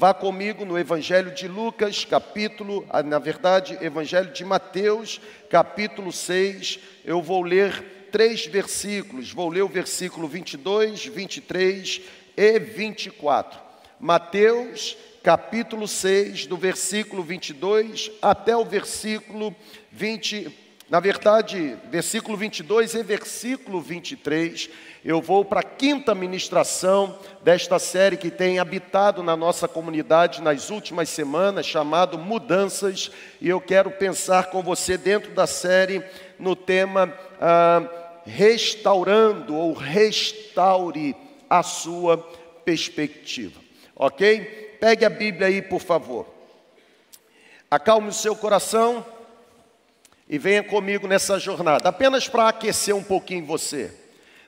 [0.00, 6.78] Vá comigo no Evangelho de Lucas, capítulo, ah, na verdade, Evangelho de Mateus, capítulo 6.
[7.04, 9.30] Eu vou ler três versículos.
[9.30, 12.00] Vou ler o versículo 22, 23
[12.34, 13.60] e 24.
[14.00, 19.54] Mateus, capítulo 6, do versículo 22 até o versículo
[19.92, 20.50] 20,
[20.90, 24.68] na verdade, versículo 22 e versículo 23.
[25.04, 30.68] Eu vou para a quinta ministração desta série que tem habitado na nossa comunidade nas
[30.68, 36.02] últimas semanas, chamado Mudanças, e eu quero pensar com você dentro da série
[36.40, 37.88] no tema ah,
[38.26, 41.14] Restaurando ou Restaure
[41.48, 42.18] a sua
[42.64, 43.60] perspectiva,
[43.94, 44.76] ok?
[44.80, 46.26] Pegue a Bíblia aí, por favor.
[47.70, 49.06] Acalme o seu coração
[50.30, 53.92] e venha comigo nessa jornada, apenas para aquecer um pouquinho você.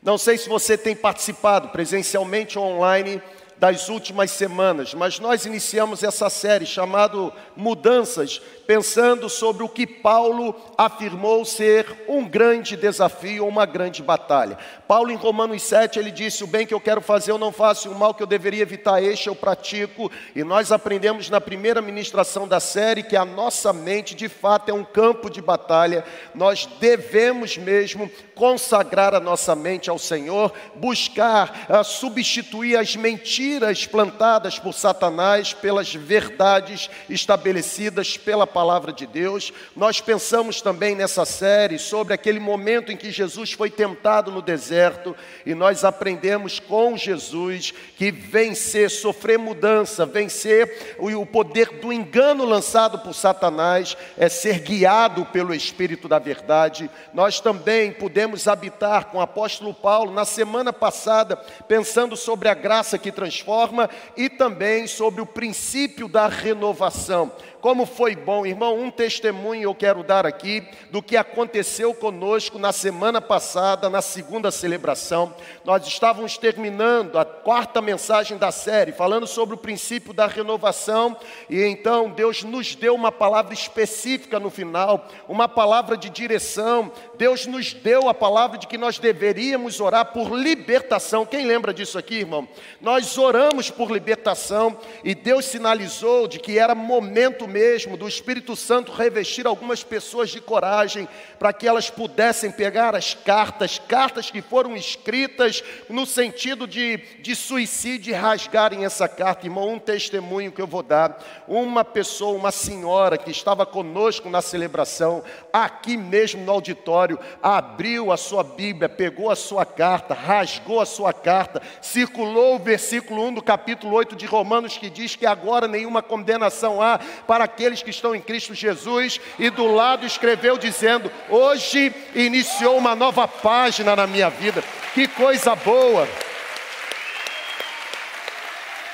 [0.00, 3.20] Não sei se você tem participado presencialmente ou online
[3.62, 10.52] das últimas semanas, mas nós iniciamos essa série chamada Mudanças, pensando sobre o que Paulo
[10.76, 14.58] afirmou ser um grande desafio, uma grande batalha.
[14.88, 17.88] Paulo em Romanos 7, ele disse: "O bem que eu quero fazer eu não faço,
[17.88, 20.10] o mal que eu deveria evitar este eu pratico".
[20.34, 24.74] E nós aprendemos na primeira ministração da série que a nossa mente, de fato, é
[24.74, 26.04] um campo de batalha.
[26.34, 34.58] Nós devemos mesmo consagrar a nossa mente ao Senhor, buscar uh, substituir as mentiras plantadas
[34.58, 39.52] por Satanás pelas verdades estabelecidas pela palavra de Deus.
[39.76, 45.14] Nós pensamos também nessa série sobre aquele momento em que Jesus foi tentado no deserto
[45.44, 52.98] e nós aprendemos com Jesus que vencer, sofrer mudança, vencer o poder do engano lançado
[52.98, 56.90] por Satanás é ser guiado pelo Espírito da verdade.
[57.12, 61.34] Nós também podemos podemos habitar com o apóstolo Paulo na semana passada,
[61.66, 67.32] pensando sobre a graça que transforma e também sobre o princípio da renovação
[67.62, 72.72] como foi bom, irmão, um testemunho eu quero dar aqui do que aconteceu conosco na
[72.72, 75.32] semana passada, na segunda celebração.
[75.64, 81.16] Nós estávamos terminando a quarta mensagem da série, falando sobre o princípio da renovação,
[81.48, 86.90] e então Deus nos deu uma palavra específica no final, uma palavra de direção.
[87.16, 91.24] Deus nos deu a palavra de que nós deveríamos orar por libertação.
[91.24, 92.48] Quem lembra disso aqui, irmão?
[92.80, 98.90] Nós oramos por libertação e Deus sinalizou de que era momento mesmo do Espírito Santo
[98.90, 101.06] revestir algumas pessoas de coragem
[101.38, 107.36] para que elas pudessem pegar as cartas, cartas que foram escritas no sentido de, de
[107.36, 109.46] suicídio e rasgarem essa carta.
[109.46, 111.22] Irmão, um testemunho que eu vou dar.
[111.46, 118.16] Uma pessoa, uma senhora que estava conosco na celebração, aqui mesmo no auditório, abriu a
[118.16, 123.42] sua Bíblia, pegou a sua carta, rasgou a sua carta, circulou o versículo 1 do
[123.42, 127.90] capítulo 8 de Romanos que diz que agora nenhuma condenação há para para aqueles que
[127.90, 134.06] estão em Cristo Jesus, e do lado escreveu dizendo: Hoje iniciou uma nova página na
[134.06, 134.62] minha vida.
[134.94, 136.08] Que coisa boa!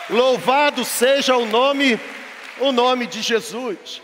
[0.09, 2.01] Louvado seja o nome,
[2.59, 4.01] o nome de Jesus.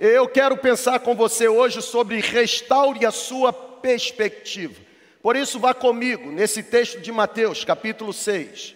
[0.00, 4.80] Eu quero pensar com você hoje sobre restaure a sua perspectiva.
[5.22, 8.74] Por isso, vá comigo nesse texto de Mateus, capítulo 6.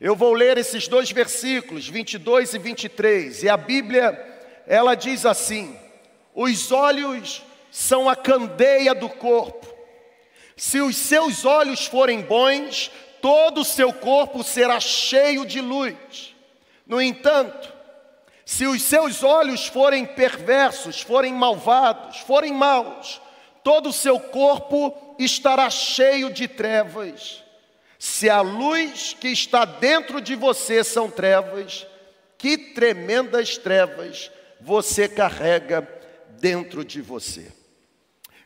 [0.00, 4.31] Eu vou ler esses dois versículos, 22 e 23, e a Bíblia
[4.66, 5.78] ela diz assim:
[6.34, 9.66] os olhos são a candeia do corpo.
[10.56, 12.90] Se os seus olhos forem bons,
[13.20, 16.34] todo o seu corpo será cheio de luz.
[16.86, 17.72] No entanto,
[18.44, 23.20] se os seus olhos forem perversos, forem malvados, forem maus,
[23.62, 27.42] todo o seu corpo estará cheio de trevas.
[27.98, 31.86] Se a luz que está dentro de você são trevas,
[32.36, 34.30] que tremendas trevas
[34.62, 35.86] você carrega
[36.40, 37.52] dentro de você.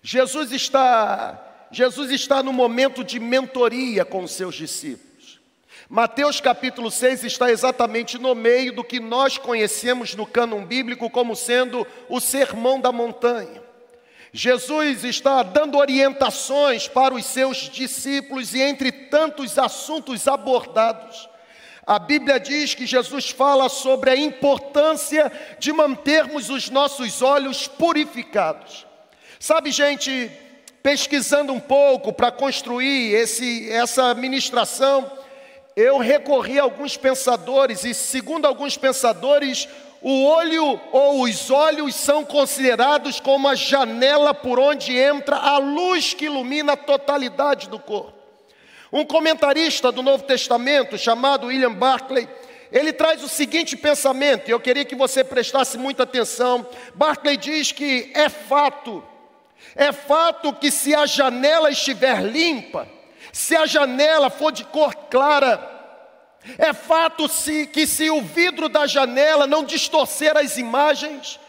[0.03, 5.41] Jesus está Jesus está no momento de mentoria com os seus discípulos.
[5.88, 11.34] Mateus capítulo 6 está exatamente no meio do que nós conhecemos no cânon bíblico como
[11.36, 13.62] sendo o sermão da montanha.
[14.33, 21.28] Jesus está dando orientações para os seus discípulos e entre tantos assuntos abordados,
[21.86, 25.30] a Bíblia diz que Jesus fala sobre a importância
[25.60, 28.84] de mantermos os nossos olhos purificados.
[29.38, 30.28] Sabe, gente,
[30.83, 35.09] pesquisando um pouco para construir esse, essa ministração,
[35.77, 39.68] eu recorri a alguns pensadores, e segundo alguns pensadores,
[40.03, 46.15] o olho ou os olhos são considerados como a janela por onde entra a luz
[46.15, 48.16] que ilumina a totalidade do corpo.
[48.92, 52.28] Um comentarista do Novo Testamento chamado William Barclay,
[52.71, 56.66] ele traz o seguinte pensamento, e eu queria que você prestasse muita atenção.
[56.94, 59.03] Barclay diz que é fato,
[59.74, 62.88] é fato que se a janela estiver limpa,
[63.33, 65.74] se a janela for de cor clara,
[66.59, 71.41] é fato se, que se o vidro da janela não distorcer as imagens,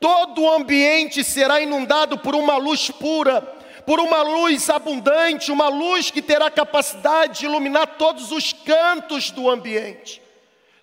[0.00, 3.59] todo o ambiente será inundado por uma luz pura,
[3.90, 9.50] por uma luz abundante, uma luz que terá capacidade de iluminar todos os cantos do
[9.50, 10.22] ambiente.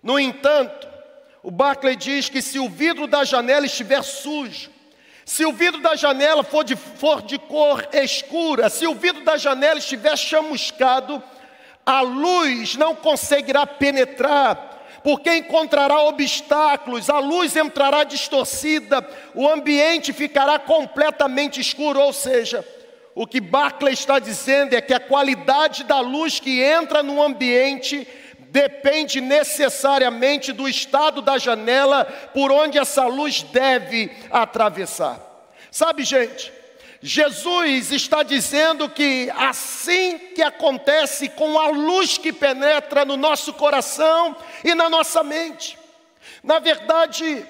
[0.03, 0.85] No entanto,
[1.41, 4.69] o Barclay diz que se o vidro da janela estiver sujo,
[5.23, 9.37] se o vidro da janela for de, for de cor escura, se o vidro da
[9.37, 11.23] janela estiver chamuscado,
[11.85, 20.59] a luz não conseguirá penetrar, porque encontrará obstáculos, a luz entrará distorcida, o ambiente ficará
[20.59, 22.65] completamente escuro, ou seja,
[23.19, 28.07] o que Barclay está dizendo é que a qualidade da luz que entra no ambiente
[28.51, 35.19] depende necessariamente do estado da janela por onde essa luz deve atravessar.
[35.71, 36.53] Sabe, gente,
[37.01, 44.35] Jesus está dizendo que assim que acontece com a luz que penetra no nosso coração
[44.63, 45.75] e na nossa mente.
[46.43, 47.43] Na verdade,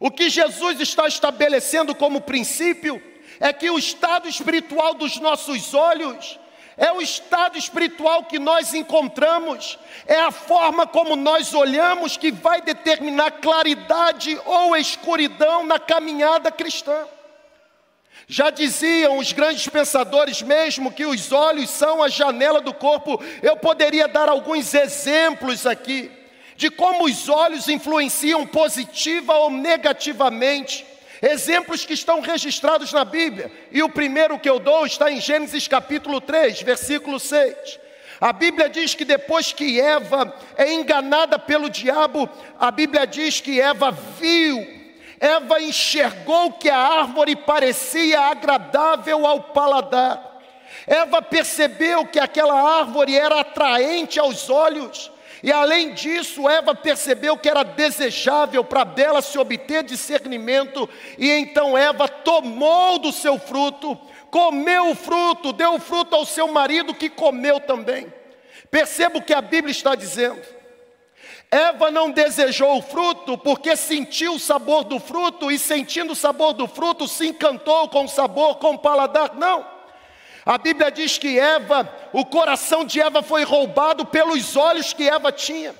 [0.00, 3.11] o que Jesus está estabelecendo como princípio
[3.42, 6.38] é que o estado espiritual dos nossos olhos
[6.76, 12.62] é o estado espiritual que nós encontramos, é a forma como nós olhamos que vai
[12.62, 17.04] determinar claridade ou escuridão na caminhada cristã.
[18.28, 23.20] Já diziam os grandes pensadores mesmo que os olhos são a janela do corpo.
[23.42, 26.10] Eu poderia dar alguns exemplos aqui
[26.56, 30.91] de como os olhos influenciam positiva ou negativamente
[31.22, 33.48] Exemplos que estão registrados na Bíblia.
[33.70, 37.78] E o primeiro que eu dou está em Gênesis capítulo 3, versículo 6.
[38.20, 42.28] A Bíblia diz que depois que Eva é enganada pelo diabo,
[42.58, 44.66] a Bíblia diz que Eva viu,
[45.20, 50.40] Eva enxergou que a árvore parecia agradável ao paladar.
[50.88, 55.12] Eva percebeu que aquela árvore era atraente aos olhos
[55.42, 61.76] e além disso, Eva percebeu que era desejável para dela se obter discernimento, e então
[61.76, 63.98] Eva tomou do seu fruto,
[64.30, 68.12] comeu o fruto, deu o fruto ao seu marido que comeu também.
[68.70, 70.40] Perceba o que a Bíblia está dizendo.
[71.50, 76.54] Eva não desejou o fruto porque sentiu o sabor do fruto e sentindo o sabor
[76.54, 79.34] do fruto se encantou com o sabor, com o paladar.
[79.34, 79.71] Não.
[80.44, 85.30] A Bíblia diz que Eva, o coração de Eva foi roubado pelos olhos que Eva
[85.30, 85.74] tinha.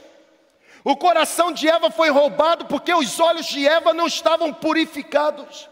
[0.85, 5.69] O coração de Eva foi roubado porque os olhos de Eva não estavam purificados.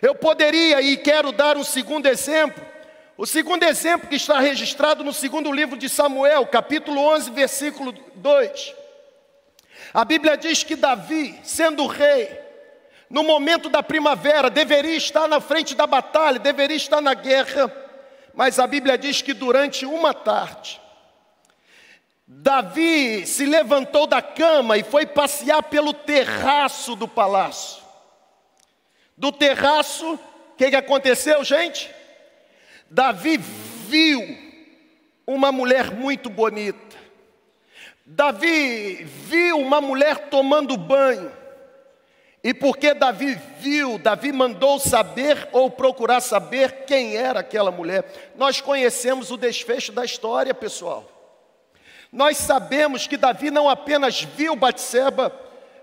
[0.00, 2.64] Eu poderia e quero dar um segundo exemplo.
[3.16, 8.74] O segundo exemplo que está registrado no segundo livro de Samuel, capítulo 11, versículo 2.
[9.92, 12.38] A Bíblia diz que Davi, sendo rei,
[13.10, 17.70] no momento da primavera, deveria estar na frente da batalha, deveria estar na guerra.
[18.40, 20.80] Mas a Bíblia diz que durante uma tarde,
[22.26, 27.82] Davi se levantou da cama e foi passear pelo terraço do palácio.
[29.14, 31.94] Do terraço, o que, que aconteceu, gente?
[32.90, 34.26] Davi viu
[35.26, 36.96] uma mulher muito bonita.
[38.06, 41.30] Davi viu uma mulher tomando banho.
[42.42, 48.32] E porque Davi viu, Davi mandou saber ou procurar saber quem era aquela mulher.
[48.34, 51.10] Nós conhecemos o desfecho da história, pessoal.
[52.10, 55.32] Nós sabemos que Davi não apenas viu Batseba,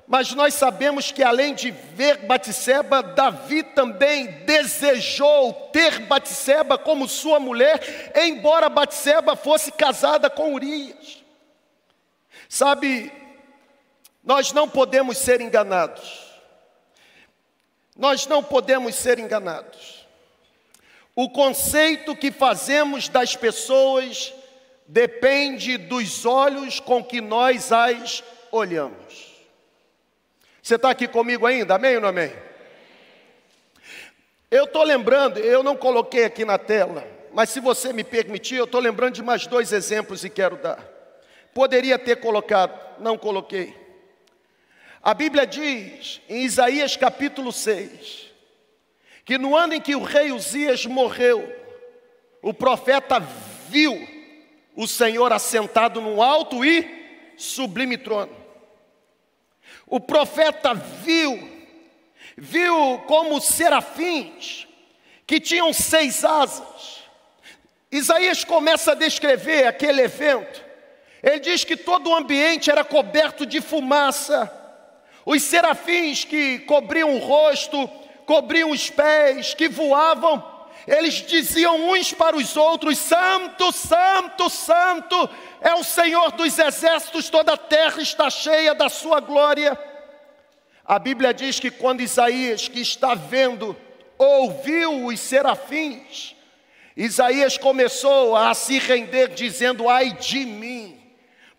[0.08, 7.40] mas nós sabemos que além de ver Batseba, Davi também desejou ter Batseba como sua
[7.40, 11.24] mulher, embora Batseba fosse casada com Urias.
[12.50, 13.12] Sabe,
[14.24, 16.27] nós não podemos ser enganados.
[17.98, 20.06] Nós não podemos ser enganados.
[21.16, 24.34] O conceito que fazemos das pessoas
[24.88, 29.36] depende dos olhos com que nós as olhamos.
[30.62, 31.76] Você está aqui comigo ainda?
[31.76, 32.32] Amém ou não amém?
[34.52, 38.66] Eu estou lembrando, eu não coloquei aqui na tela, mas se você me permitir, eu
[38.66, 40.80] estou lembrando de mais dois exemplos e quero dar.
[41.54, 43.87] Poderia ter colocado, não coloquei.
[45.02, 48.28] A Bíblia diz em Isaías capítulo 6
[49.24, 51.54] que no ano em que o rei Uzias morreu,
[52.42, 53.20] o profeta
[53.68, 54.08] viu
[54.74, 58.32] o Senhor assentado no alto e sublime trono.
[59.86, 61.38] O profeta viu,
[62.38, 64.66] viu como serafins
[65.26, 67.04] que tinham seis asas.
[67.92, 70.62] Isaías começa a descrever aquele evento
[71.24, 74.57] Ele diz que todo o ambiente era coberto de fumaça.
[75.30, 77.86] Os serafins que cobriam o rosto,
[78.26, 80.42] cobriam os pés, que voavam,
[80.88, 85.30] eles diziam uns para os outros: Santo, Santo, Santo
[85.60, 89.78] é o Senhor dos exércitos, toda a terra está cheia da sua glória.
[90.86, 93.76] A Bíblia diz que quando Isaías, que está vendo,
[94.18, 96.38] ouviu os serafins,
[96.96, 100.97] Isaías começou a se render, dizendo: Ai de mim,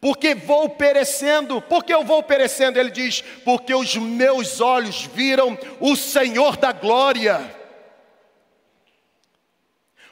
[0.00, 1.60] porque vou perecendo.
[1.60, 2.78] Porque eu vou perecendo?
[2.78, 7.56] Ele diz: Porque os meus olhos viram o Senhor da glória.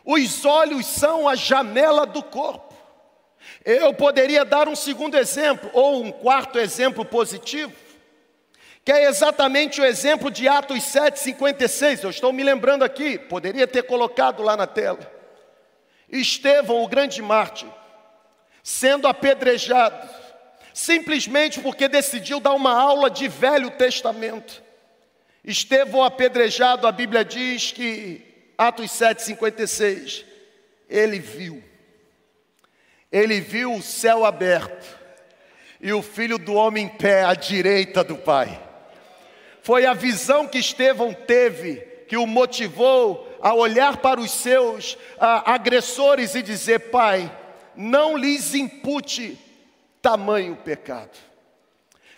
[0.05, 2.75] Os olhos são a janela do corpo.
[3.65, 7.73] Eu poderia dar um segundo exemplo, ou um quarto exemplo positivo,
[8.85, 12.05] que é exatamente o exemplo de Atos 7,56.
[12.05, 15.13] Eu estou me lembrando aqui, poderia ter colocado lá na tela.
[16.09, 17.69] Estevão, o grande mártir,
[18.67, 20.11] sendo apedrejado,
[20.75, 24.61] simplesmente porque decidiu dar uma aula de Velho Testamento.
[25.45, 30.25] Estevão apedrejado, a Bíblia diz que, Atos 7,56,
[30.91, 31.63] ele viu,
[33.13, 34.99] ele viu o céu aberto
[35.81, 38.61] e o filho do homem em pé à direita do Pai.
[39.63, 41.77] Foi a visão que Estevão teve
[42.09, 47.31] que o motivou a olhar para os seus a, agressores e dizer: Pai,
[47.77, 49.39] não lhes impute
[50.01, 51.17] tamanho pecado.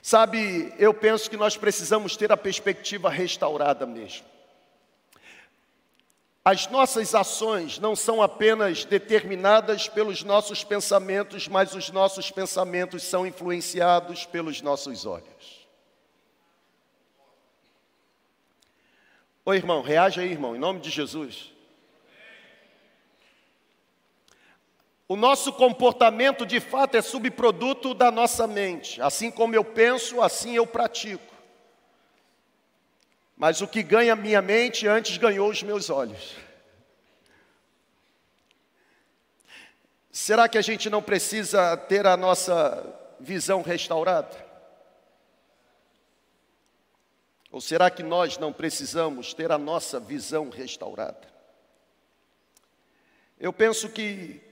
[0.02, 4.26] Sabe, eu penso que nós precisamos ter a perspectiva restaurada mesmo.
[6.44, 13.26] As nossas ações não são apenas determinadas pelos nossos pensamentos, mas os nossos pensamentos são
[13.26, 15.68] influenciados pelos nossos olhos.
[19.44, 21.52] Ô irmão, reaja aí, irmão, em nome de Jesus.
[25.08, 29.00] O nosso comportamento de fato é subproduto da nossa mente.
[29.00, 31.34] Assim como eu penso, assim eu pratico.
[33.34, 36.36] Mas o que ganha minha mente antes ganhou os meus olhos.
[40.12, 42.84] Será que a gente não precisa ter a nossa
[43.18, 44.46] visão restaurada?
[47.50, 51.26] Ou será que nós não precisamos ter a nossa visão restaurada?
[53.40, 54.47] Eu penso que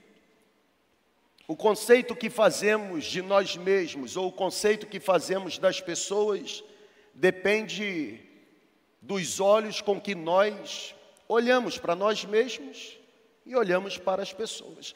[1.47, 6.61] o conceito que fazemos de nós mesmos, ou o conceito que fazemos das pessoas,
[7.13, 8.19] depende
[9.01, 10.93] dos olhos com que nós
[11.27, 12.97] olhamos para nós mesmos
[13.45, 14.93] e olhamos para as pessoas.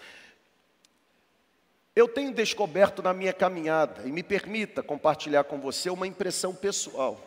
[1.95, 7.19] Eu tenho descoberto na minha caminhada, e me permita compartilhar com você uma impressão pessoal.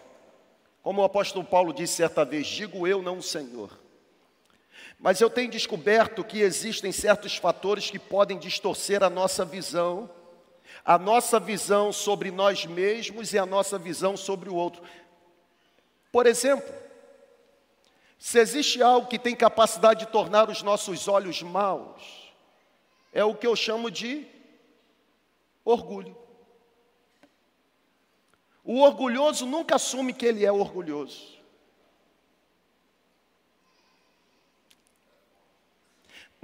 [0.82, 3.83] Como o apóstolo Paulo disse certa vez: digo eu, não o Senhor.
[5.04, 10.08] Mas eu tenho descoberto que existem certos fatores que podem distorcer a nossa visão,
[10.82, 14.82] a nossa visão sobre nós mesmos e a nossa visão sobre o outro.
[16.10, 16.74] Por exemplo,
[18.18, 22.32] se existe algo que tem capacidade de tornar os nossos olhos maus,
[23.12, 24.26] é o que eu chamo de
[25.66, 26.16] orgulho.
[28.64, 31.43] O orgulhoso nunca assume que ele é orgulhoso.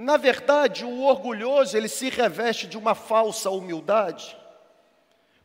[0.01, 4.35] Na verdade, o orgulhoso, ele se reveste de uma falsa humildade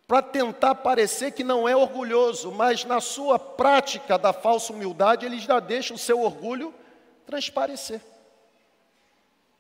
[0.08, 5.40] para tentar parecer que não é orgulhoso, mas na sua prática da falsa humildade, ele
[5.40, 6.74] já deixa o seu orgulho
[7.26, 8.00] transparecer.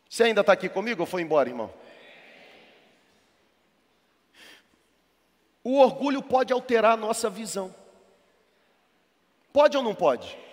[0.09, 1.69] Você ainda está aqui comigo ou foi embora, irmão?
[5.61, 7.75] O orgulho pode alterar a nossa visão.
[9.51, 10.44] Pode ou não pode?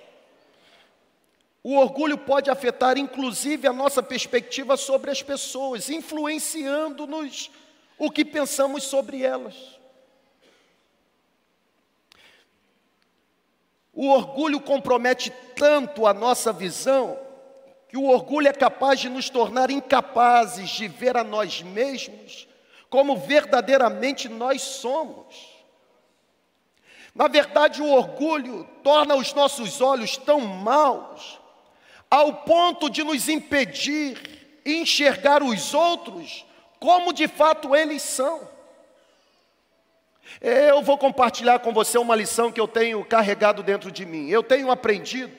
[1.62, 7.50] O orgulho pode afetar, inclusive, a nossa perspectiva sobre as pessoas, influenciando-nos
[7.99, 9.54] o que pensamos sobre elas.
[13.92, 17.19] O orgulho compromete tanto a nossa visão,
[17.88, 22.49] que o orgulho é capaz de nos tornar incapazes de ver a nós mesmos
[22.92, 25.35] como verdadeiramente nós somos.
[27.14, 31.40] Na verdade, o orgulho torna os nossos olhos tão maus,
[32.12, 36.45] ao ponto de nos impedir enxergar os outros
[36.78, 38.47] como de fato eles são.
[40.38, 44.28] Eu vou compartilhar com você uma lição que eu tenho carregado dentro de mim.
[44.28, 45.33] Eu tenho aprendido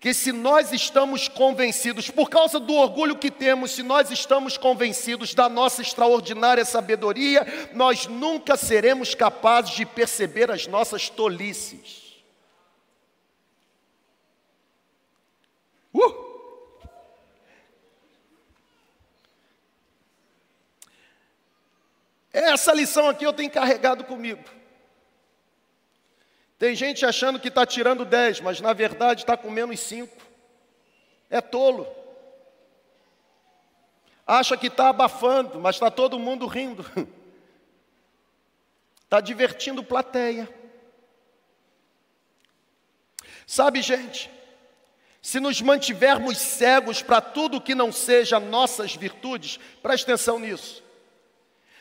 [0.00, 5.34] que se nós estamos convencidos, por causa do orgulho que temos, se nós estamos convencidos
[5.34, 12.03] da nossa extraordinária sabedoria, nós nunca seremos capazes de perceber as nossas tolices.
[15.94, 16.24] Uh!
[22.32, 24.42] Essa lição aqui eu tenho carregado comigo.
[26.58, 30.16] Tem gente achando que está tirando 10, mas na verdade está com menos 5.
[31.30, 31.86] É tolo.
[34.26, 36.84] Acha que está abafando, mas está todo mundo rindo.
[39.04, 40.48] Está divertindo plateia.
[43.46, 44.30] Sabe, gente,
[45.24, 50.84] se nos mantivermos cegos para tudo que não seja nossas virtudes, preste atenção nisso.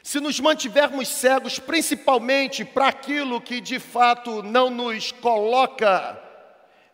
[0.01, 6.17] Se nos mantivermos cegos principalmente para aquilo que de fato não nos coloca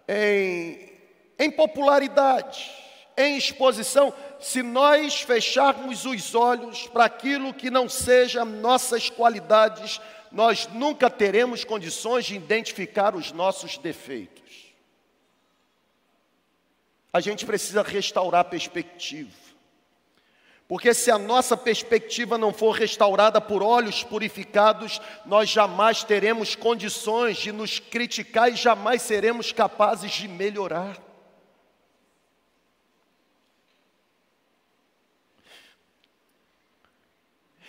[0.08, 0.92] em,
[1.38, 2.68] em popularidade,
[3.16, 10.02] em exposição, se nós fecharmos os olhos para aquilo que não seja nossas qualidades,
[10.32, 14.39] nós nunca teremos condições de identificar os nossos defeitos.
[17.12, 19.50] A gente precisa restaurar a perspectiva.
[20.70, 27.38] Porque se a nossa perspectiva não for restaurada por olhos purificados, nós jamais teremos condições
[27.38, 30.96] de nos criticar e jamais seremos capazes de melhorar.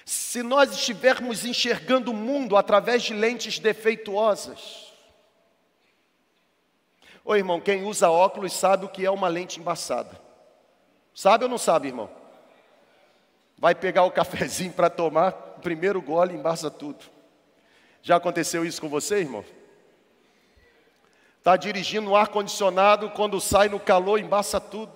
[0.04, 4.89] Se nós estivermos enxergando o mundo através de lentes defeituosas,
[7.24, 10.20] Ô irmão, quem usa óculos sabe o que é uma lente embaçada.
[11.14, 12.20] Sabe ou não sabe, irmão?
[13.60, 17.04] vai pegar o cafezinho para tomar, primeiro gole embaça tudo.
[18.02, 19.44] Já aconteceu isso com você, irmão?
[21.36, 24.92] Está dirigindo no ar-condicionado, quando sai no calor, embaça tudo.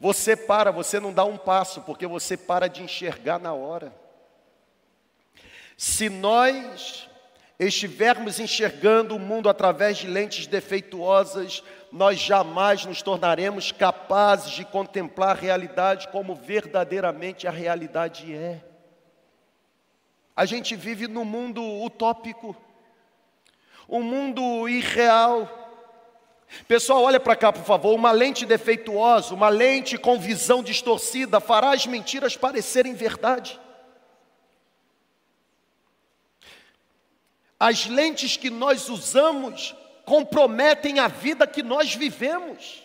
[0.00, 3.94] Você para, você não dá um passo, porque você para de enxergar na hora.
[5.76, 7.08] Se nós
[7.58, 15.30] estivermos enxergando o mundo através de lentes defeituosas, nós jamais nos tornaremos capazes de contemplar
[15.30, 18.62] a realidade como verdadeiramente a realidade é.
[20.34, 22.54] A gente vive num mundo utópico,
[23.88, 25.62] um mundo irreal.
[26.68, 27.94] Pessoal, olha para cá, por favor.
[27.94, 33.58] Uma lente defeituosa, uma lente com visão distorcida, fará as mentiras parecerem verdade.
[37.58, 42.82] As lentes que nós usamos comprometem a vida que nós vivemos.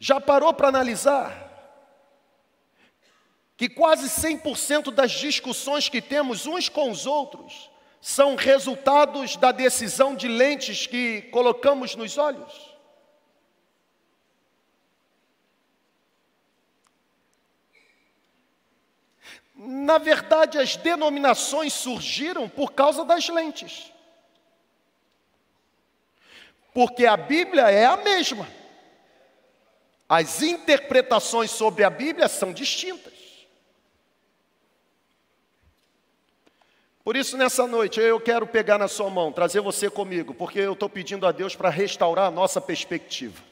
[0.00, 1.44] Já parou para analisar
[3.56, 10.14] que quase 100% das discussões que temos uns com os outros são resultados da decisão
[10.14, 12.75] de lentes que colocamos nos olhos?
[19.68, 23.92] Na verdade, as denominações surgiram por causa das lentes.
[26.72, 28.46] Porque a Bíblia é a mesma.
[30.08, 33.12] As interpretações sobre a Bíblia são distintas.
[37.02, 40.74] Por isso, nessa noite, eu quero pegar na sua mão, trazer você comigo, porque eu
[40.74, 43.42] estou pedindo a Deus para restaurar a nossa perspectiva.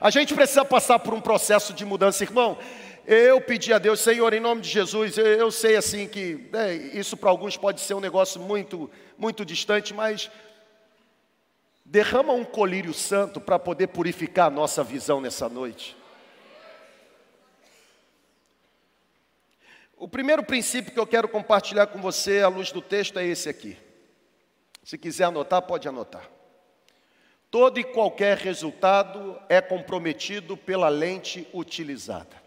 [0.00, 2.58] A gente precisa passar por um processo de mudança, irmão.
[3.04, 6.72] Eu pedi a Deus, Senhor, em nome de Jesus, eu, eu sei assim que é,
[6.72, 8.88] isso para alguns pode ser um negócio muito,
[9.18, 10.30] muito distante, mas
[11.84, 15.96] derrama um colírio santo para poder purificar a nossa visão nessa noite.
[19.96, 23.48] O primeiro princípio que eu quero compartilhar com você à luz do texto é esse
[23.48, 23.76] aqui.
[24.84, 26.28] Se quiser anotar, pode anotar.
[27.50, 32.41] Todo e qualquer resultado é comprometido pela lente utilizada.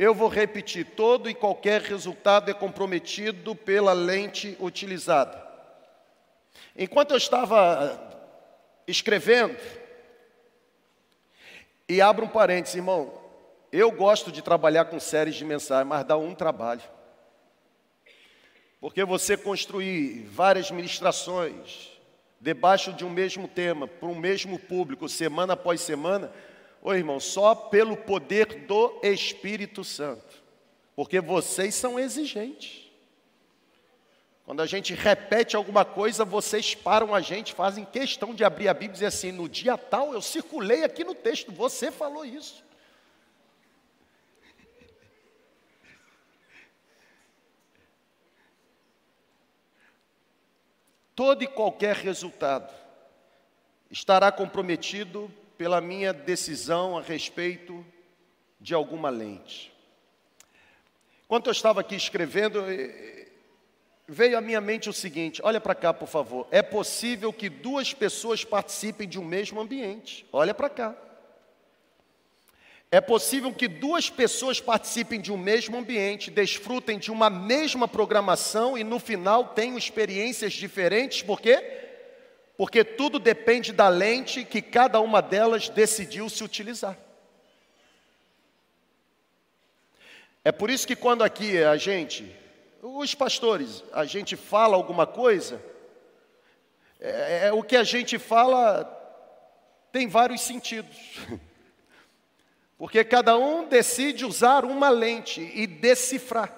[0.00, 5.46] Eu vou repetir: todo e qualquer resultado é comprometido pela lente utilizada.
[6.74, 8.00] Enquanto eu estava
[8.86, 9.54] escrevendo,
[11.86, 13.12] e abro um parênteses, irmão,
[13.70, 16.80] eu gosto de trabalhar com séries de mensagens, mas dá um trabalho.
[18.80, 21.90] Porque você construir várias ministrações
[22.40, 26.32] debaixo de um mesmo tema, para um mesmo público, semana após semana,
[26.82, 30.42] Ô irmão, só pelo poder do Espírito Santo.
[30.96, 32.90] Porque vocês são exigentes.
[34.44, 38.74] Quando a gente repete alguma coisa, vocês param a gente, fazem questão de abrir a
[38.74, 42.64] Bíblia e dizer assim: no dia tal eu circulei aqui no texto, você falou isso.
[51.14, 52.74] Todo e qualquer resultado
[53.90, 57.84] estará comprometido pela minha decisão a respeito
[58.58, 59.70] de alguma lente.
[61.26, 62.64] Enquanto eu estava aqui escrevendo,
[64.08, 66.48] veio à minha mente o seguinte: olha para cá, por favor.
[66.50, 70.24] É possível que duas pessoas participem de um mesmo ambiente.
[70.32, 70.96] Olha para cá.
[72.90, 78.78] É possível que duas pessoas participem de um mesmo ambiente, desfrutem de uma mesma programação
[78.78, 81.79] e no final tenham experiências diferentes, por quê?
[82.60, 86.94] Porque tudo depende da lente que cada uma delas decidiu se utilizar.
[90.44, 92.36] É por isso que quando aqui a gente,
[92.82, 95.58] os pastores, a gente fala alguma coisa,
[97.00, 98.84] é, é, o que a gente fala
[99.90, 101.16] tem vários sentidos.
[102.76, 106.54] Porque cada um decide usar uma lente e decifrar.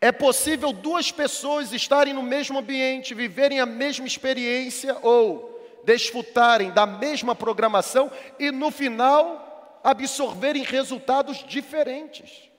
[0.00, 5.54] É possível duas pessoas estarem no mesmo ambiente, viverem a mesma experiência ou
[5.84, 12.50] desfrutarem da mesma programação e no final absorverem resultados diferentes.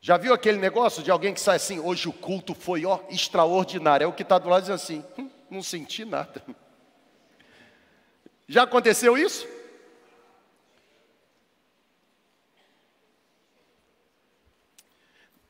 [0.00, 4.04] Já viu aquele negócio de alguém que sai assim, hoje o culto foi ó, extraordinário?
[4.04, 6.44] É o que está do lado dizendo assim, hum, não senti nada.
[8.46, 9.48] Já aconteceu isso?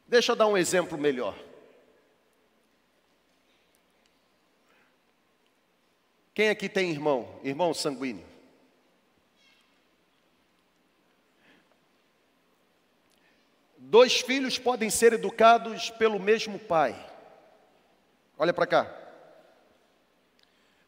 [0.06, 1.34] Deixa eu dar um exemplo melhor.
[6.34, 8.26] Quem aqui tem irmão, irmão sanguíneo?
[13.78, 16.94] Dois filhos podem ser educados pelo mesmo pai.
[18.36, 19.04] Olha para cá.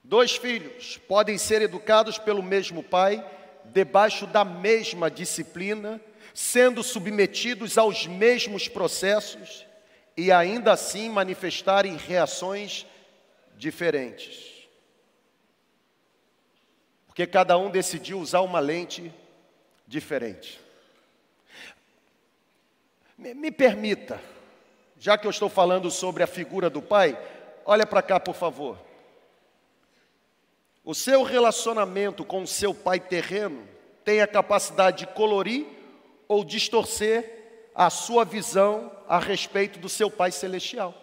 [0.02, 3.24] Dois filhos podem ser educados pelo mesmo pai,
[3.66, 6.00] debaixo da mesma disciplina,
[6.36, 9.64] sendo submetidos aos mesmos processos
[10.14, 12.84] e ainda assim manifestarem reações
[13.56, 14.68] diferentes.
[17.06, 19.10] Porque cada um decidiu usar uma lente
[19.86, 20.60] diferente.
[23.16, 24.20] Me, me permita,
[24.98, 27.18] já que eu estou falando sobre a figura do pai,
[27.64, 28.78] olha para cá, por favor.
[30.84, 33.66] O seu relacionamento com o seu pai terreno
[34.04, 35.75] tem a capacidade de colorir
[36.28, 40.94] ou distorcer a sua visão a respeito do seu pai celestial.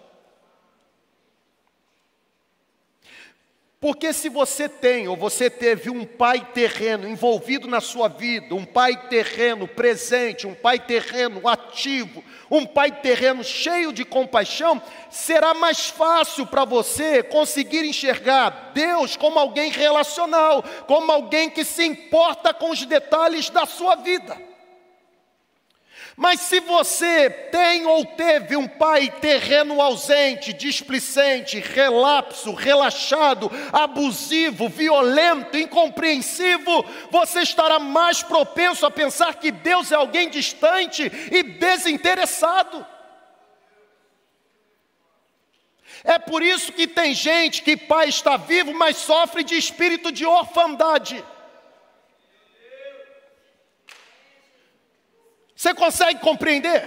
[3.83, 8.63] Porque se você tem ou você teve um pai terreno envolvido na sua vida, um
[8.63, 15.89] pai terreno presente, um pai terreno ativo, um pai terreno cheio de compaixão, será mais
[15.89, 22.71] fácil para você conseguir enxergar Deus como alguém relacional, como alguém que se importa com
[22.71, 24.52] os detalhes da sua vida.
[26.15, 35.57] Mas se você tem ou teve um pai terreno ausente, displicente, relapso, relaxado, abusivo, violento,
[35.57, 42.85] incompreensivo, você estará mais propenso a pensar que Deus é alguém distante e desinteressado.
[46.03, 50.25] É por isso que tem gente que pai está vivo, mas sofre de espírito de
[50.25, 51.23] orfandade.
[55.63, 56.83] Você consegue compreender?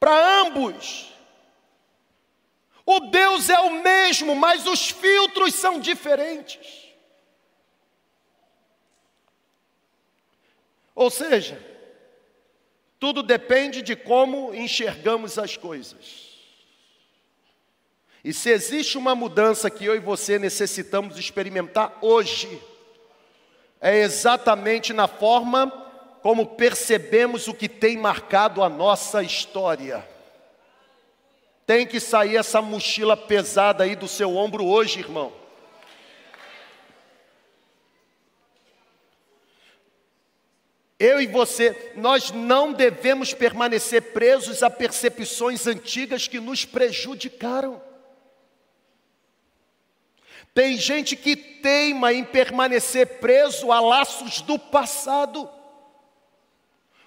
[0.00, 1.14] Para ambos,
[2.84, 6.92] o Deus é o mesmo, mas os filtros são diferentes.
[10.96, 11.64] Ou seja,
[12.98, 16.28] tudo depende de como enxergamos as coisas.
[18.24, 22.60] E se existe uma mudança que eu e você necessitamos experimentar hoje,
[23.80, 25.68] é exatamente na forma
[26.22, 30.06] como percebemos o que tem marcado a nossa história.
[31.64, 35.32] Tem que sair essa mochila pesada aí do seu ombro hoje, irmão.
[40.98, 47.80] Eu e você, nós não devemos permanecer presos a percepções antigas que nos prejudicaram.
[50.60, 55.48] Tem gente que teima em permanecer preso a laços do passado.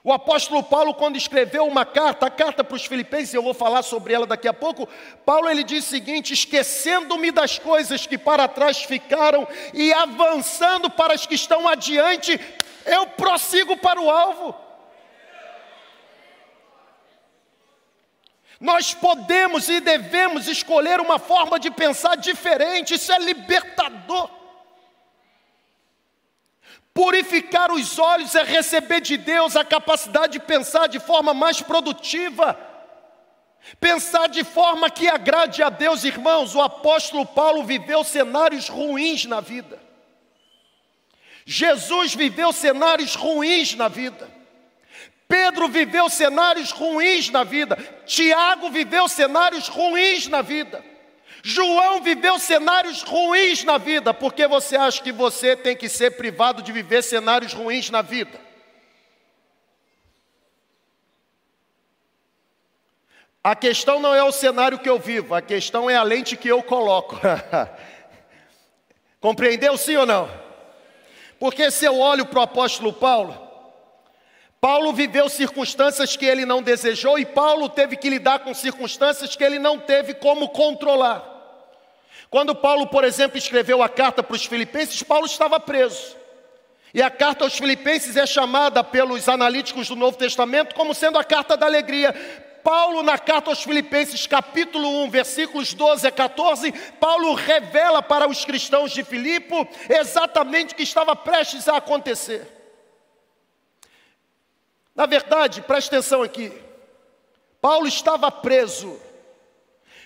[0.03, 3.83] O apóstolo Paulo, quando escreveu uma carta, a carta para os filipenses, eu vou falar
[3.83, 4.89] sobre ela daqui a pouco,
[5.23, 11.13] Paulo ele diz o seguinte: esquecendo-me das coisas que para trás ficaram e avançando para
[11.13, 12.41] as que estão adiante,
[12.87, 14.62] eu prossigo para o alvo.
[18.63, 24.29] Nós podemos e devemos escolher uma forma de pensar diferente, isso é libertador.
[26.93, 32.57] Purificar os olhos é receber de Deus a capacidade de pensar de forma mais produtiva.
[33.81, 36.55] Pensar de forma que agrade a Deus, irmãos.
[36.55, 39.77] O apóstolo Paulo viveu cenários ruins na vida.
[41.45, 44.42] Jesus viveu cenários ruins na vida.
[45.33, 50.85] Pedro viveu cenários ruins na vida, Tiago viveu cenários ruins na vida,
[51.41, 56.61] João viveu cenários ruins na vida, porque você acha que você tem que ser privado
[56.61, 58.39] de viver cenários ruins na vida?
[63.43, 66.47] A questão não é o cenário que eu vivo, a questão é a lente que
[66.47, 67.19] eu coloco.
[69.19, 70.29] Compreendeu sim ou não?
[71.39, 73.42] Porque se eu olho para o apóstolo Paulo,
[74.63, 79.43] Paulo viveu circunstâncias que ele não desejou e Paulo teve que lidar com circunstâncias que
[79.43, 81.21] ele não teve como controlar.
[82.29, 86.15] Quando Paulo, por exemplo, escreveu a carta para os filipenses, Paulo estava preso.
[86.93, 91.25] E a carta aos filipenses é chamada pelos analíticos do Novo Testamento como sendo a
[91.25, 92.13] carta da alegria.
[92.63, 96.71] Paulo, na carta aos Filipenses, capítulo 1, versículos 12 a 14,
[97.01, 102.62] Paulo revela para os cristãos de Filipe exatamente o que estava prestes a acontecer.
[104.95, 106.51] Na verdade, preste atenção aqui,
[107.59, 108.99] Paulo estava preso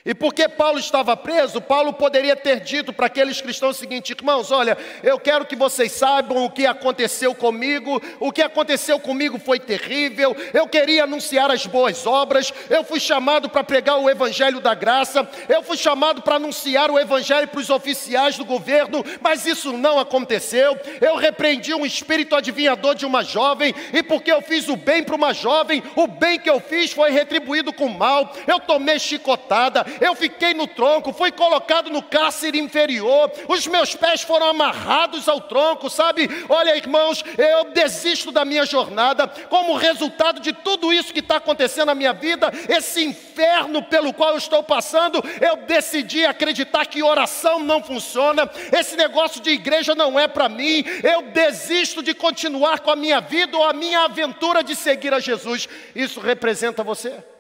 [0.08, 4.52] e porque Paulo estava preso, Paulo poderia ter dito para aqueles cristãos o seguinte: irmãos,
[4.52, 9.60] olha, eu quero que vocês saibam o que aconteceu comigo, o que aconteceu comigo foi
[9.60, 14.74] terrível, eu queria anunciar as boas obras, eu fui chamado para pregar o evangelho da
[14.74, 19.74] graça, eu fui chamado para anunciar o evangelho para os oficiais do governo, mas isso
[19.74, 20.80] não aconteceu.
[21.02, 25.18] Eu repreendi um espírito adivinhador de uma jovem, e porque eu fiz o bem para
[25.18, 30.16] uma jovem, o bem que eu fiz foi retribuído com mal, eu tomei chicotada, eu
[30.16, 35.90] fiquei no tronco, fui colocado no cárcere inferior, os meus pés foram amarrados ao tronco,
[35.90, 36.30] sabe?
[36.50, 41.88] Olha, irmãos, eu desisto da minha jornada, como resultado de tudo isso que está acontecendo
[41.88, 47.60] na minha vida, esse inferno pelo qual eu estou passando, eu decidi acreditar que oração
[47.60, 52.92] não funciona, esse negócio de igreja não é para mim, eu desisto de continuar com
[52.92, 55.68] a minha vida ou a minha aventura de seguir a Jesus.
[55.96, 57.37] Isso representa você?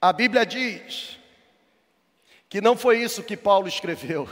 [0.00, 1.18] A Bíblia diz
[2.48, 4.28] que não foi isso que Paulo escreveu.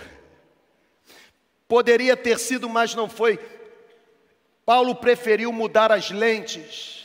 [1.68, 3.38] Poderia ter sido, mas não foi.
[4.64, 7.04] Paulo preferiu mudar as lentes,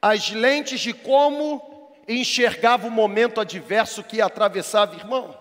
[0.00, 5.36] as lentes de como enxergava o momento adverso que atravessava, irmão.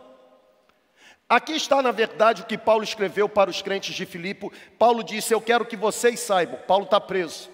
[1.30, 4.52] Aqui está, na verdade, o que Paulo escreveu para os crentes de Filipe.
[4.78, 6.60] Paulo disse: Eu quero que vocês saibam.
[6.68, 7.50] Paulo está preso.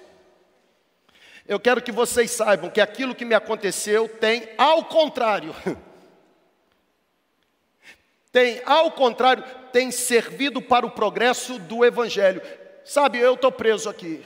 [1.50, 5.56] Eu quero que vocês saibam que aquilo que me aconteceu tem ao contrário.
[8.32, 12.44] Tem ao contrário, tem servido para o progresso do evangelho.
[12.86, 14.24] Sabe, eu estou preso aqui.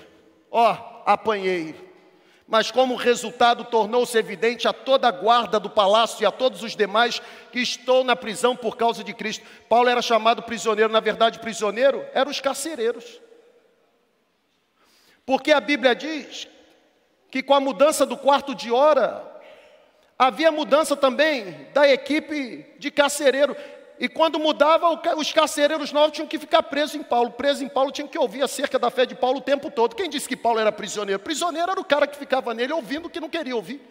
[0.52, 1.74] Ó, apanhei.
[2.46, 6.76] Mas como resultado tornou-se evidente a toda a guarda do palácio e a todos os
[6.76, 7.22] demais
[7.54, 9.46] que estou na prisão por causa de Cristo.
[9.70, 13.22] Paulo era chamado prisioneiro, na verdade, prisioneiro eram os carcereiros.
[15.26, 16.50] Porque a Bíblia diz
[17.34, 19.26] que com a mudança do quarto de hora,
[20.20, 23.58] havia mudança também da equipe de carcereiro.
[24.00, 27.32] E quando mudava, os carcereiros novos tinham que ficar presos em Paulo.
[27.32, 29.96] Preso em Paulo tinham que ouvir acerca da fé de Paulo o tempo todo.
[29.96, 31.20] Quem disse que Paulo era prisioneiro?
[31.24, 33.82] Prisioneiro era o cara que ficava nele ouvindo o que não queria ouvir.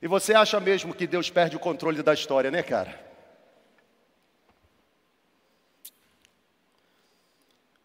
[0.00, 3.11] E você acha mesmo que Deus perde o controle da história, né, cara?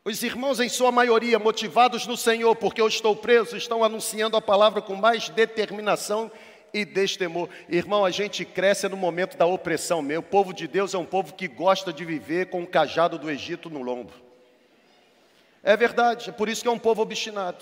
[0.08, 4.42] Os irmãos, em sua maioria, motivados no Senhor, porque eu estou preso, estão anunciando a
[4.42, 6.32] palavra com mais determinação
[6.74, 7.50] e destemor.
[7.68, 10.22] Irmão, a gente cresce no momento da opressão mesmo.
[10.22, 13.30] O povo de Deus é um povo que gosta de viver com o cajado do
[13.30, 14.14] Egito no lombo.
[15.62, 17.62] É verdade, é por isso que é um povo obstinado.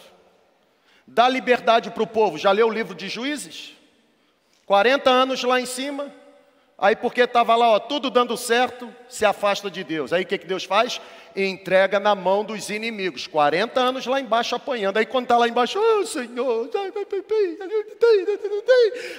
[1.08, 2.38] Dá liberdade para o povo.
[2.38, 3.74] Já leu o livro de Juízes?
[4.68, 6.14] 40 anos lá em cima,
[6.78, 10.12] Aí porque estava lá, ó, tudo dando certo, se afasta de Deus.
[10.12, 11.00] Aí o que, que Deus faz?
[11.34, 13.28] Entrega na mão dos inimigos.
[13.28, 14.98] 40 anos lá embaixo apanhando.
[14.98, 16.70] Aí quando está lá embaixo, oh Senhor,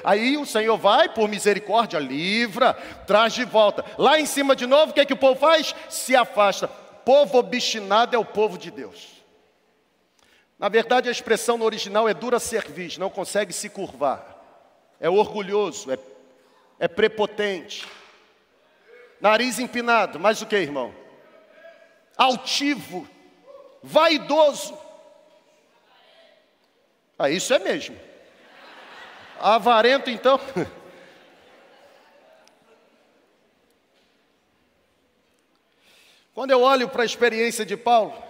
[0.05, 2.75] aí o Senhor vai, por misericórdia, livra,
[3.07, 3.83] traz de volta.
[3.97, 5.75] Lá em cima de novo, o que, que o povo faz?
[5.89, 6.69] Se afasta.
[6.69, 9.17] Povo obstinado é o povo de Deus.
[10.59, 14.35] Na verdade, a expressão no original é dura cerviz, não consegue se curvar.
[14.99, 15.99] É orgulhoso, é
[16.79, 17.87] é prepotente,
[19.21, 20.95] nariz empinado, mais o que, irmão?
[22.17, 23.09] Altivo,
[23.83, 24.79] vaidoso.
[27.19, 27.99] Ah, isso é mesmo.
[29.41, 30.39] Avarento, então.
[36.35, 38.23] Quando eu olho para a experiência de Paulo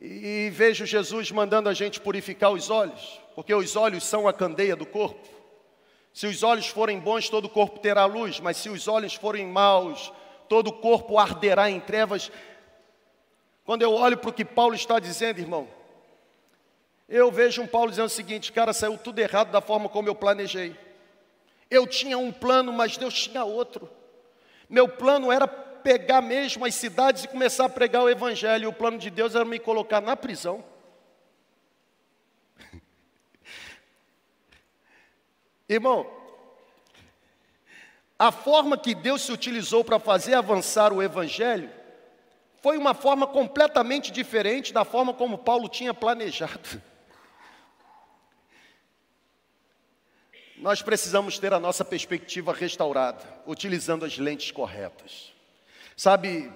[0.00, 4.74] e vejo Jesus mandando a gente purificar os olhos, porque os olhos são a candeia
[4.74, 5.39] do corpo.
[6.12, 9.46] Se os olhos forem bons, todo o corpo terá luz, mas se os olhos forem
[9.46, 10.12] maus,
[10.48, 12.30] todo o corpo arderá em trevas.
[13.64, 15.68] Quando eu olho para o que Paulo está dizendo, irmão,
[17.08, 20.14] Eu vejo um Paulo dizendo o seguinte: cara, saiu tudo errado da forma como eu
[20.14, 20.76] planejei.
[21.68, 23.90] Eu tinha um plano, mas Deus tinha outro.
[24.68, 28.68] Meu plano era pegar mesmo as cidades e começar a pregar o Evangelho.
[28.68, 30.64] O plano de Deus era me colocar na prisão.
[35.70, 36.04] Irmão,
[38.18, 41.70] a forma que Deus se utilizou para fazer avançar o Evangelho
[42.60, 46.82] foi uma forma completamente diferente da forma como Paulo tinha planejado.
[50.56, 55.32] Nós precisamos ter a nossa perspectiva restaurada, utilizando as lentes corretas.
[55.96, 56.52] Sabe,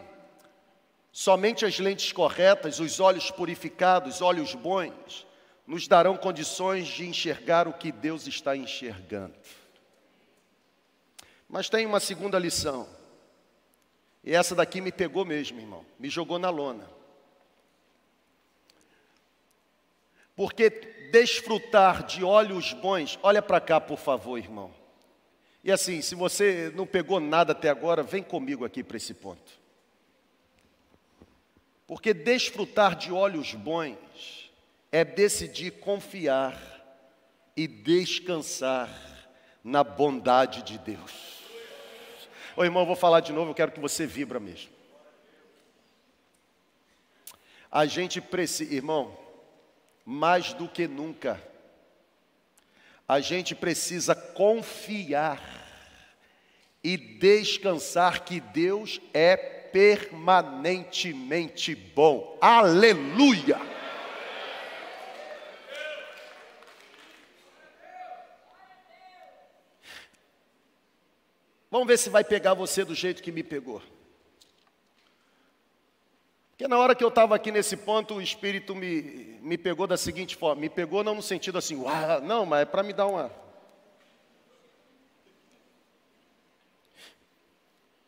[1.12, 5.24] somente as lentes corretas, os olhos purificados, olhos bons,
[5.66, 9.34] nos darão condições de enxergar o que Deus está enxergando.
[11.48, 12.88] Mas tem uma segunda lição.
[14.22, 15.84] E essa daqui me pegou mesmo, irmão.
[15.98, 16.88] Me jogou na lona.
[20.36, 20.70] Porque
[21.12, 24.74] desfrutar de olhos bons, olha para cá, por favor, irmão.
[25.62, 29.52] E assim, se você não pegou nada até agora, vem comigo aqui para esse ponto.
[31.86, 34.43] Porque desfrutar de olhos bons
[34.94, 36.56] é decidir confiar
[37.56, 38.88] e descansar
[39.64, 41.40] na bondade de Deus.
[42.54, 44.70] Ô irmão, eu vou falar de novo, eu quero que você vibra mesmo.
[47.72, 49.18] A gente precisa, irmão,
[50.04, 51.42] mais do que nunca,
[53.08, 55.42] a gente precisa confiar
[56.84, 62.38] e descansar que Deus é permanentemente bom.
[62.40, 63.73] Aleluia!
[71.74, 73.82] Vamos ver se vai pegar você do jeito que me pegou.
[76.50, 79.96] Porque na hora que eu estava aqui nesse ponto, o Espírito me, me pegou da
[79.96, 83.08] seguinte forma: me pegou não no sentido assim, uau, não, mas é para me dar
[83.08, 83.28] uma.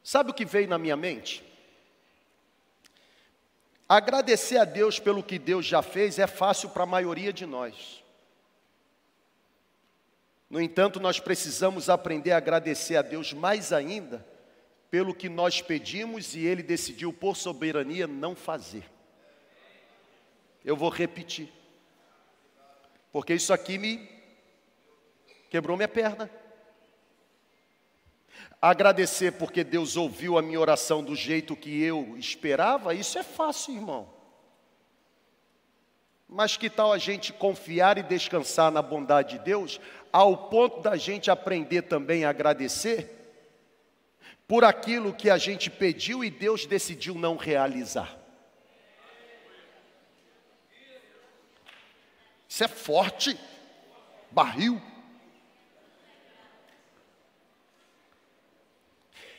[0.00, 1.42] Sabe o que veio na minha mente?
[3.88, 8.06] Agradecer a Deus pelo que Deus já fez é fácil para a maioria de nós.
[10.48, 14.24] No entanto, nós precisamos aprender a agradecer a Deus mais ainda
[14.90, 18.85] pelo que nós pedimos e Ele decidiu, por soberania, não fazer.
[20.64, 21.52] Eu vou repetir,
[23.12, 24.09] porque isso aqui me
[25.50, 26.30] quebrou minha perna.
[28.61, 33.74] Agradecer porque Deus ouviu a minha oração do jeito que eu esperava, isso é fácil,
[33.74, 34.15] irmão.
[36.29, 39.81] Mas que tal a gente confiar e descansar na bondade de Deus,
[40.12, 43.12] ao ponto da gente aprender também a agradecer
[44.49, 48.17] por aquilo que a gente pediu e Deus decidiu não realizar?
[52.49, 53.39] Isso é forte,
[54.31, 54.81] barril.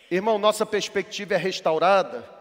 [0.09, 2.36] Irmão, nossa perspectiva é restaurada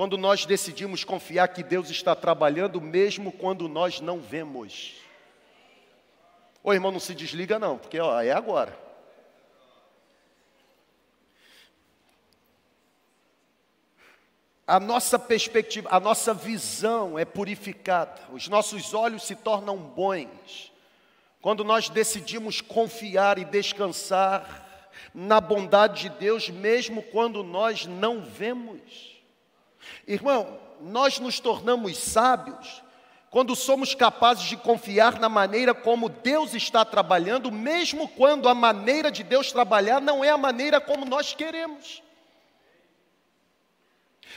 [0.00, 4.94] quando nós decidimos confiar que Deus está trabalhando, mesmo quando nós não vemos.
[6.64, 8.74] Ô irmão, não se desliga não, porque ó, é agora.
[14.66, 20.72] A nossa perspectiva, a nossa visão é purificada, os nossos olhos se tornam bons,
[21.42, 29.09] quando nós decidimos confiar e descansar na bondade de Deus, mesmo quando nós não vemos.
[30.06, 32.82] Irmão, nós nos tornamos sábios
[33.30, 39.10] quando somos capazes de confiar na maneira como Deus está trabalhando, mesmo quando a maneira
[39.10, 42.02] de Deus trabalhar não é a maneira como nós queremos.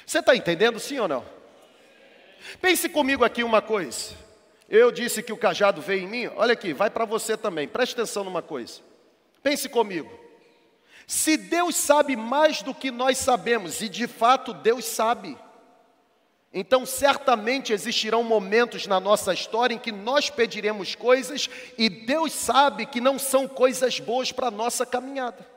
[0.06, 1.25] Você está entendendo, sim ou não?
[2.62, 4.15] Pense comigo aqui uma coisa.
[4.69, 7.93] Eu disse que o cajado veio em mim, olha aqui, vai para você também, preste
[7.93, 8.82] atenção numa coisa.
[9.41, 10.22] Pense comigo.
[11.07, 15.37] Se Deus sabe mais do que nós sabemos, e de fato Deus sabe,
[16.53, 22.85] então certamente existirão momentos na nossa história em que nós pediremos coisas e Deus sabe
[22.85, 25.54] que não são coisas boas para a nossa caminhada.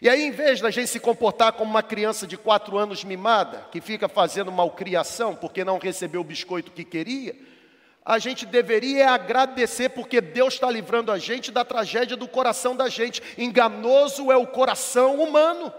[0.00, 3.66] E aí, em vez da gente se comportar como uma criança de quatro anos mimada,
[3.72, 7.34] que fica fazendo malcriação porque não recebeu o biscoito que queria,
[8.10, 12.88] a gente deveria agradecer porque Deus está livrando a gente da tragédia do coração da
[12.88, 13.22] gente.
[13.38, 15.72] Enganoso é o coração humano.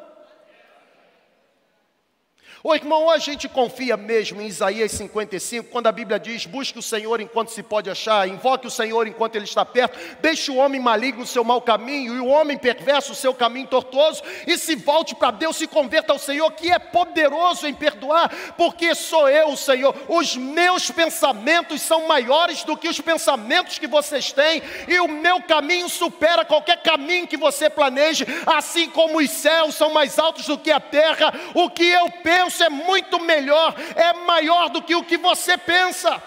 [2.64, 6.82] Ô irmão, a gente confia mesmo em Isaías 55, quando a Bíblia diz: busque o
[6.82, 10.80] Senhor enquanto se pode achar, invoque o Senhor enquanto ele está perto, deixe o homem
[10.80, 14.76] maligno o seu mau caminho e o homem perverso o seu caminho tortuoso, e se
[14.76, 19.50] volte para Deus, se converta ao Senhor, que é poderoso em perdoar, porque sou eu,
[19.50, 19.96] o Senhor.
[20.08, 25.42] Os meus pensamentos são maiores do que os pensamentos que vocês têm, e o meu
[25.42, 30.60] caminho supera qualquer caminho que você planeje, assim como os céus são mais altos do
[30.60, 34.94] que a terra, o que eu penso Deus é muito melhor, é maior do que
[34.94, 36.22] o que você pensa.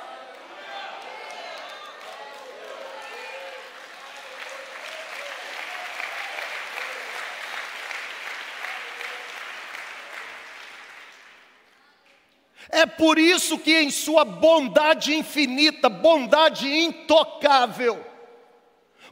[12.70, 18.04] É por isso que, em Sua bondade infinita, bondade intocável,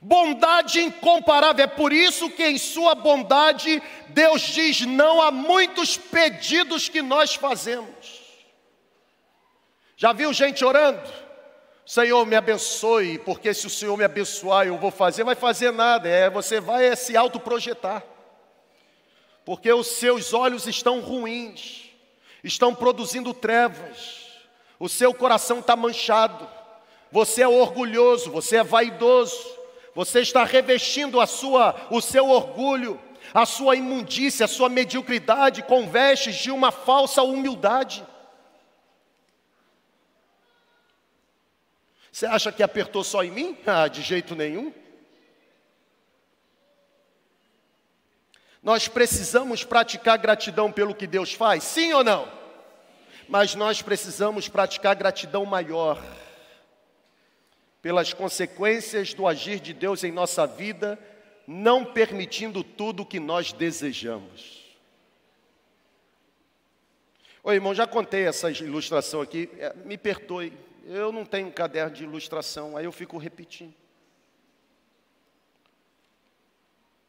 [0.02, 1.64] bondade incomparável.
[1.64, 7.34] É por isso que, em Sua bondade, Deus diz não a muitos pedidos que nós
[7.36, 8.20] fazemos.
[9.96, 11.08] Já viu gente orando?
[11.86, 16.08] Senhor, me abençoe, porque se o Senhor me abençoar, eu vou fazer, vai fazer nada,
[16.08, 18.02] é, você vai é, se autoprojetar,
[19.44, 21.90] porque os seus olhos estão ruins,
[22.42, 24.28] estão produzindo trevas,
[24.78, 26.48] o seu coração está manchado,
[27.10, 29.61] você é orgulhoso, você é vaidoso,
[29.94, 33.00] você está revestindo a sua, o seu orgulho,
[33.34, 38.04] a sua imundícia, a sua mediocridade com vestes de uma falsa humildade.
[42.10, 43.58] Você acha que apertou só em mim?
[43.66, 44.72] Ah, de jeito nenhum.
[48.62, 52.30] Nós precisamos praticar gratidão pelo que Deus faz, sim ou não?
[53.28, 56.00] Mas nós precisamos praticar gratidão maior
[57.82, 60.96] pelas consequências do agir de Deus em nossa vida,
[61.48, 64.62] não permitindo tudo o que nós desejamos.
[67.42, 70.52] Oi, irmão, já contei essa ilustração aqui, é, me perdoe,
[70.86, 73.74] eu não tenho um caderno de ilustração, aí eu fico repetindo.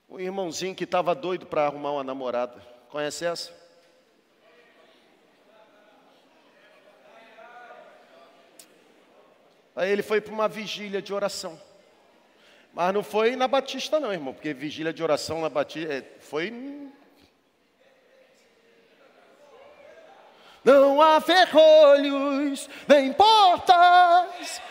[0.10, 2.60] O irmãozinho que estava doido para arrumar uma namorada,
[2.90, 3.63] conhece essa?
[9.76, 11.60] Aí ele foi para uma vigília de oração.
[12.74, 16.52] Mas não foi na Batista, não, irmão, porque vigília de oração na Batista é, foi.
[20.64, 24.62] Não há ferrolhos, nem portas.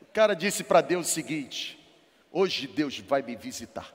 [0.00, 1.78] O cara disse para Deus o seguinte:
[2.30, 3.92] hoje Deus vai me visitar.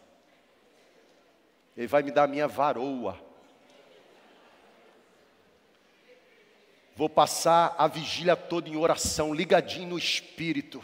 [1.76, 3.27] Ele vai me dar a minha varoa.
[6.98, 10.84] Vou passar a vigília toda em oração, ligadinho no espírito.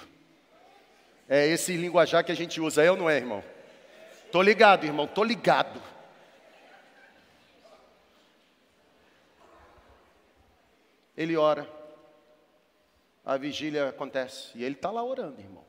[1.27, 3.43] É esse linguajar que a gente usa, é ou não é, irmão?
[4.31, 5.81] Tô ligado, irmão, tô ligado.
[11.17, 11.67] Ele ora,
[13.25, 15.65] a vigília acontece, e ele está lá orando, irmão.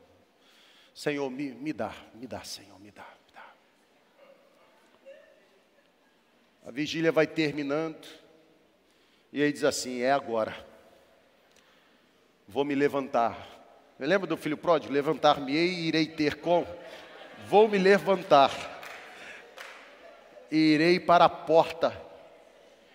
[0.95, 3.47] Senhor, me, me dá, me dá, Senhor, me dá, me dá.
[6.67, 8.24] A vigília vai terminando,
[9.35, 10.57] e aí diz assim: é agora.
[12.47, 13.37] Vou me levantar.
[13.99, 14.93] Lembra do filho pródigo?
[14.95, 16.65] Levantar-me-ei e irei ter com.
[17.49, 18.53] Vou me levantar.
[20.53, 22.01] E irei para a porta.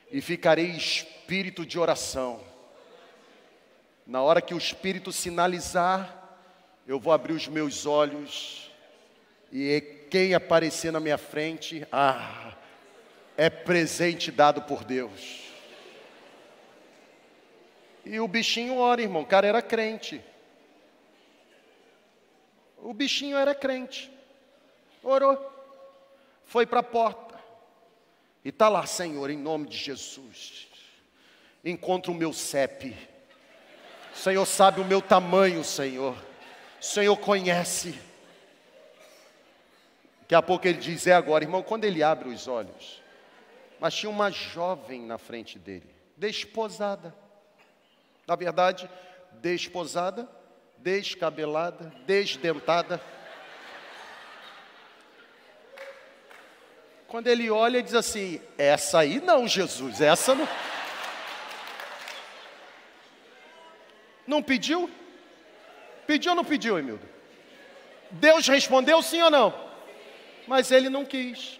[0.10, 2.40] E ficarei espírito de oração.
[4.08, 6.38] Na hora que o espírito sinalizar,
[6.88, 8.72] eu vou abrir os meus olhos.
[9.52, 12.54] E quem aparecer na minha frente, ah,
[13.36, 15.49] é presente dado por Deus.
[18.06, 19.24] E o bichinho ora, irmão.
[19.24, 20.22] O cara era crente.
[22.78, 24.12] O bichinho era crente.
[25.04, 25.38] Orou.
[26.46, 27.40] Foi para a porta.
[28.44, 30.68] E está lá, Senhor, em nome de Jesus.
[31.64, 32.96] Encontra o meu CEP.
[34.14, 36.16] O Senhor sabe o meu tamanho, Senhor.
[36.80, 38.00] O Senhor conhece.
[40.22, 41.62] Daqui a pouco ele diz: É agora, irmão.
[41.62, 43.02] Quando ele abre os olhos,
[43.80, 47.14] mas tinha uma jovem na frente dele, desposada.
[48.30, 48.88] Na verdade,
[49.42, 50.30] desposada,
[50.78, 53.02] descabelada, desdentada.
[57.08, 60.48] Quando ele olha, diz assim: Essa aí não, Jesus, essa não.
[64.28, 64.88] Não pediu?
[66.06, 67.10] Pediu ou não pediu, Emildo?
[68.12, 69.72] Deus respondeu sim ou não?
[70.46, 71.60] Mas ele não quis.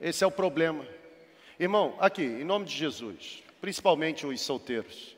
[0.00, 0.84] Esse é o problema.
[1.56, 5.16] Irmão, aqui, em nome de Jesus principalmente os solteiros.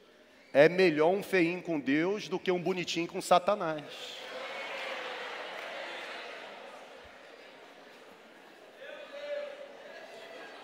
[0.53, 3.84] É melhor um feinho com Deus do que um bonitinho com Satanás.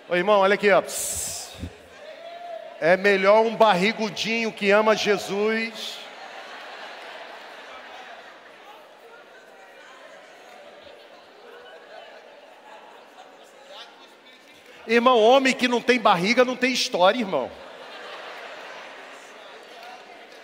[0.08, 0.82] Ô irmão, olha aqui, ó.
[2.80, 5.98] É melhor um barrigudinho que ama Jesus.
[14.86, 17.50] Irmão, homem que não tem barriga não tem história, irmão.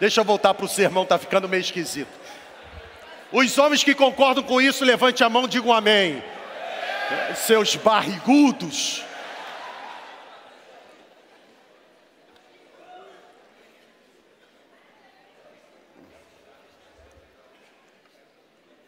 [0.02, 2.10] Deixa eu voltar para o sermão, tá ficando meio esquisito.
[3.30, 6.20] Os homens que concordam com isso, levante a mão, digam amém.
[7.36, 9.04] Seus barrigudos.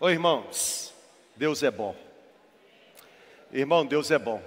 [0.01, 0.93] Ô irmãos,
[1.37, 1.95] Deus é bom.
[3.53, 4.43] Irmão, Deus é bom.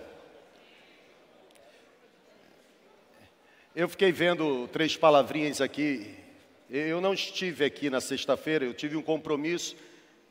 [3.74, 6.27] Eu fiquei vendo três palavrinhas aqui.
[6.70, 9.76] Eu não estive aqui na sexta-feira, eu tive um compromisso.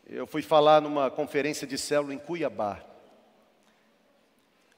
[0.07, 2.85] Eu fui falar numa conferência de célula em Cuiabá.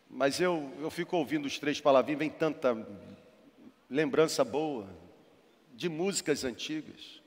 [0.09, 2.87] Mas eu, eu fico ouvindo os três palavrinhas, vem tanta
[3.91, 4.89] lembrança boa
[5.75, 7.21] de músicas antigas.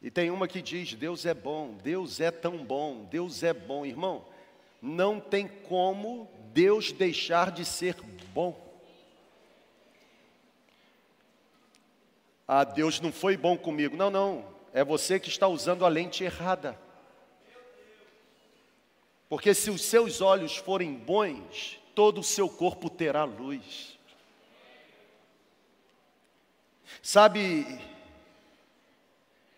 [0.00, 3.84] E tem uma que diz: Deus é bom, Deus é tão bom, Deus é bom.
[3.84, 4.24] Irmão,
[4.80, 7.96] não tem como Deus deixar de ser
[8.32, 8.69] bom.
[12.52, 13.96] Ah, Deus não foi bom comigo.
[13.96, 16.76] Não, não, é você que está usando a lente errada.
[19.28, 23.96] Porque se os seus olhos forem bons, todo o seu corpo terá luz.
[27.00, 27.80] Sabe,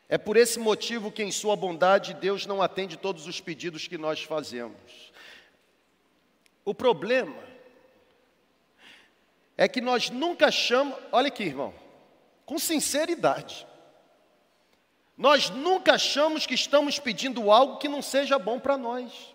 [0.06, 3.96] é por esse motivo que, em Sua bondade, Deus não atende todos os pedidos que
[3.96, 5.10] nós fazemos.
[6.62, 7.42] O problema
[9.56, 11.80] é que nós nunca achamos, olha aqui, irmão,
[12.52, 13.66] com sinceridade,
[15.16, 19.34] nós nunca achamos que estamos pedindo algo que não seja bom para nós.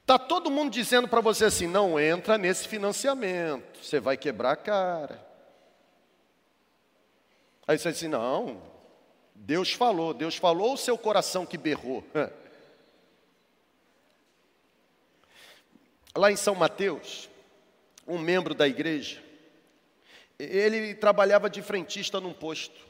[0.00, 4.56] Está todo mundo dizendo para você assim: não entra nesse financiamento, você vai quebrar a
[4.56, 5.24] cara.
[7.64, 8.60] Aí você diz assim: não,
[9.36, 12.02] Deus falou, Deus falou, o seu coração que berrou.
[16.16, 17.30] Lá em São Mateus,
[18.08, 19.22] um membro da igreja,
[20.38, 22.88] ele trabalhava de frentista num posto.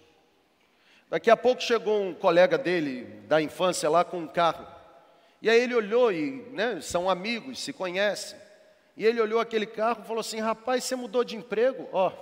[1.11, 4.67] Daqui a pouco chegou um colega dele da infância lá com um carro.
[5.43, 8.39] E aí ele olhou e, né, são amigos, se conhecem.
[8.97, 12.13] E ele olhou aquele carro e falou assim: "Rapaz, você mudou de emprego?" Ó,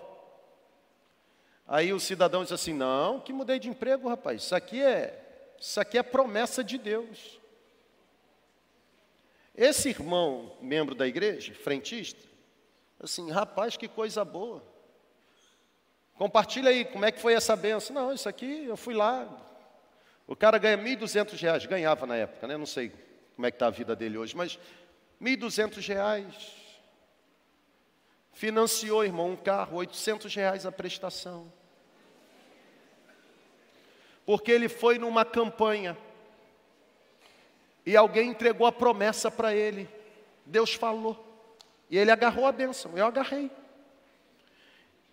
[1.69, 4.43] Aí o cidadão diz assim: Não, que mudei de emprego, rapaz.
[4.43, 7.41] Isso aqui é, isso aqui é promessa de Deus.
[9.55, 12.21] Esse irmão, membro da igreja, frentista,
[13.01, 14.63] assim, rapaz, que coisa boa.
[16.15, 17.95] Compartilha aí, como é que foi essa benção?
[17.95, 19.29] Não, isso aqui, eu fui lá.
[20.27, 22.57] O cara ganha 1.200 reais, ganhava na época, né?
[22.57, 22.93] Não sei
[23.35, 24.59] como é que está a vida dele hoje, mas
[25.21, 26.53] 1.200 reais.
[28.33, 31.51] Financiou, irmão, um carro, 800 reais a prestação.
[34.25, 35.97] Porque ele foi numa campanha
[37.85, 39.89] e alguém entregou a promessa para ele.
[40.45, 41.26] Deus falou.
[41.91, 42.97] E ele agarrou a bênção.
[42.97, 43.51] Eu agarrei.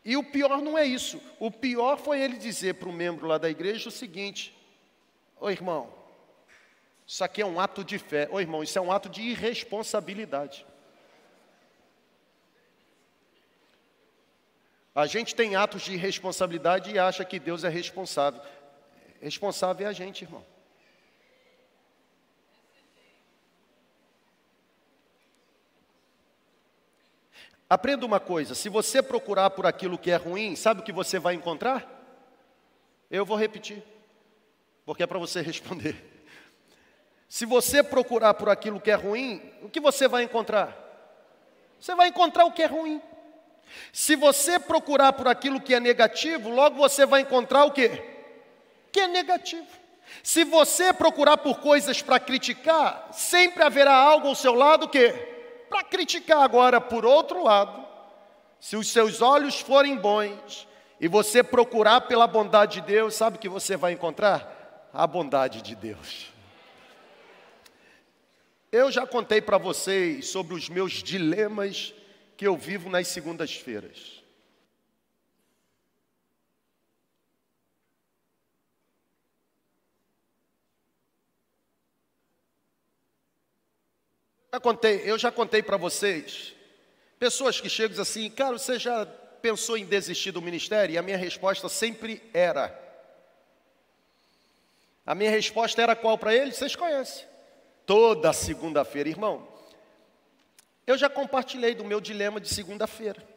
[0.06, 1.22] E o pior não é isso.
[1.40, 4.54] O pior foi ele dizer para um membro lá da igreja o seguinte:
[5.40, 5.94] Ô irmão,
[7.08, 8.28] isso aqui é um ato de fé.
[8.32, 10.66] Ô irmão, isso é um ato de irresponsabilidade.
[14.96, 18.42] A gente tem atos de irresponsabilidade e acha que Deus é responsável.
[19.22, 20.46] Responsável é a gente, irmão.
[27.74, 31.18] Aprenda uma coisa: se você procurar por aquilo que é ruim, sabe o que você
[31.18, 31.84] vai encontrar?
[33.10, 33.82] Eu vou repetir,
[34.86, 35.96] porque é para você responder.
[37.28, 40.78] Se você procurar por aquilo que é ruim, o que você vai encontrar?
[41.80, 43.02] Você vai encontrar o que é ruim.
[43.92, 47.90] Se você procurar por aquilo que é negativo, logo você vai encontrar o quê?
[48.92, 49.66] Que é negativo.
[50.22, 55.33] Se você procurar por coisas para criticar, sempre haverá algo ao seu lado que
[55.74, 57.84] para criticar agora por outro lado,
[58.60, 60.68] se os seus olhos forem bons
[61.02, 64.88] e você procurar pela bondade de Deus, sabe o que você vai encontrar?
[64.94, 66.32] A bondade de Deus.
[68.72, 71.92] Eu já contei para vocês sobre os meus dilemas
[72.38, 74.23] que eu vivo nas segundas-feiras.
[84.54, 86.54] Eu, contei, eu já contei para vocês,
[87.18, 89.04] pessoas que chegam assim, cara, você já
[89.42, 90.94] pensou em desistir do ministério?
[90.94, 92.80] E a minha resposta sempre era.
[95.04, 96.56] A minha resposta era qual para eles?
[96.56, 97.26] Vocês conhecem.
[97.84, 99.48] Toda segunda-feira, irmão.
[100.86, 103.28] Eu já compartilhei do meu dilema de segunda-feira.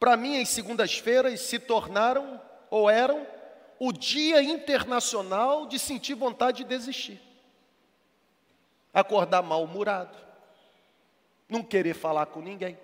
[0.00, 2.40] Para mim, as segundas-feiras se tornaram
[2.70, 3.26] ou eram
[3.78, 7.25] o dia internacional de sentir vontade de desistir.
[8.96, 10.16] Acordar mal-humorado,
[11.46, 12.78] não querer falar com ninguém,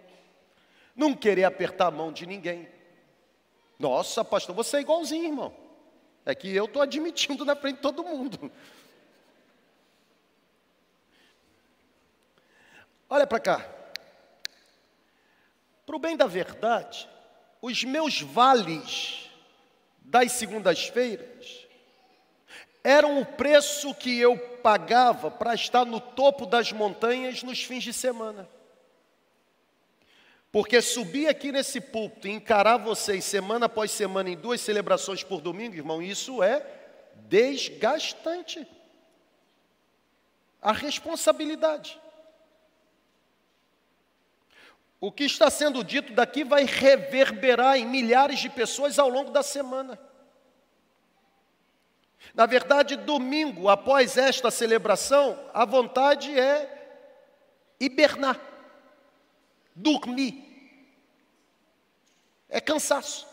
[0.94, 2.68] não querer apertar a mão de ninguém.
[3.78, 5.56] Nossa, pastor, você é igualzinho, irmão.
[6.26, 8.52] É que eu estou admitindo na frente de todo mundo.
[13.08, 13.66] Olha para cá.
[15.86, 17.08] Para o bem da verdade,
[17.62, 19.30] os meus vales
[19.98, 21.61] das segundas-feiras
[22.84, 27.92] eram o preço que eu pagava para estar no topo das montanhas nos fins de
[27.92, 28.48] semana.
[30.50, 35.40] Porque subir aqui nesse púlpito e encarar vocês semana após semana em duas celebrações por
[35.40, 36.64] domingo, irmão, isso é
[37.28, 38.66] desgastante.
[40.60, 41.98] A responsabilidade.
[45.00, 49.42] O que está sendo dito daqui vai reverberar em milhares de pessoas ao longo da
[49.42, 49.98] semana.
[52.34, 57.00] Na verdade, domingo, após esta celebração, a vontade é
[57.78, 58.40] hibernar,
[59.74, 60.50] dormir.
[62.48, 63.26] É cansaço.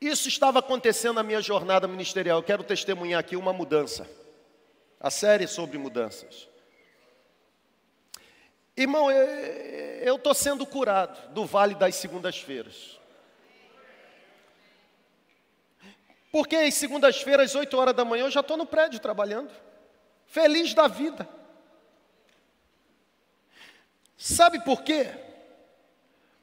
[0.00, 2.38] Isso estava acontecendo na minha jornada ministerial.
[2.38, 4.10] Eu quero testemunhar aqui uma mudança.
[4.98, 6.48] A série sobre mudanças.
[8.76, 12.98] Irmão, eu estou sendo curado do vale das segundas-feiras.
[16.32, 19.52] Porque às segundas-feiras, 8 horas da manhã, eu já estou no prédio trabalhando.
[20.26, 21.28] Feliz da vida.
[24.16, 25.10] Sabe por quê?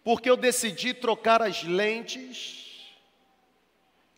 [0.04, 2.60] Porque eu decidi trocar as lentes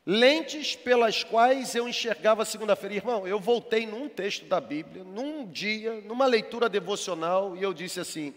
[0.06, 2.96] lentes pelas quais eu enxergava segunda-feira.
[2.96, 8.00] Irmão, eu voltei num texto da Bíblia, num dia, numa leitura devocional, e eu disse
[8.00, 8.34] assim: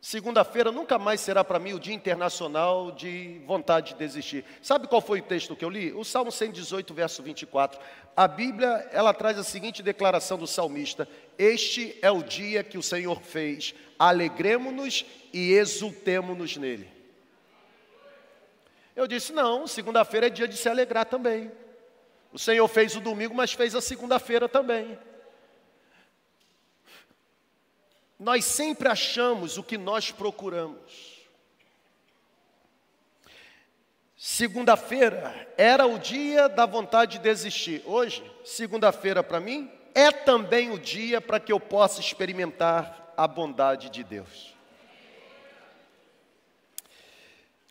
[0.00, 4.44] segunda-feira nunca mais será para mim o dia internacional de vontade de desistir.
[4.62, 5.92] Sabe qual foi o texto que eu li?
[5.92, 7.78] O Salmo 118, verso 24.
[8.16, 12.82] A Bíblia, ela traz a seguinte declaração do salmista: Este é o dia que o
[12.82, 16.88] Senhor fez, alegremos-nos e exultemos-nos nele.
[18.96, 21.50] Eu disse: não, segunda-feira é dia de se alegrar também.
[22.32, 24.98] O Senhor fez o domingo, mas fez a segunda-feira também.
[28.20, 31.18] Nós sempre achamos o que nós procuramos.
[34.14, 37.82] Segunda-feira era o dia da vontade de desistir.
[37.86, 43.88] Hoje, segunda-feira para mim, é também o dia para que eu possa experimentar a bondade
[43.88, 44.54] de Deus.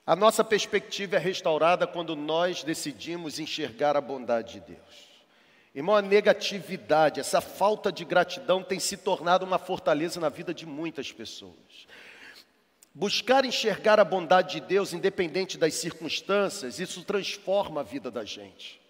[0.04, 5.09] A nossa perspectiva é restaurada quando nós decidimos enxergar a bondade de Deus.
[5.80, 10.66] Irmão, a negatividade, essa falta de gratidão tem se tornado uma fortaleza na vida de
[10.66, 11.88] muitas pessoas.
[12.94, 18.82] Buscar enxergar a bondade de Deus, independente das circunstâncias, isso transforma a vida da gente.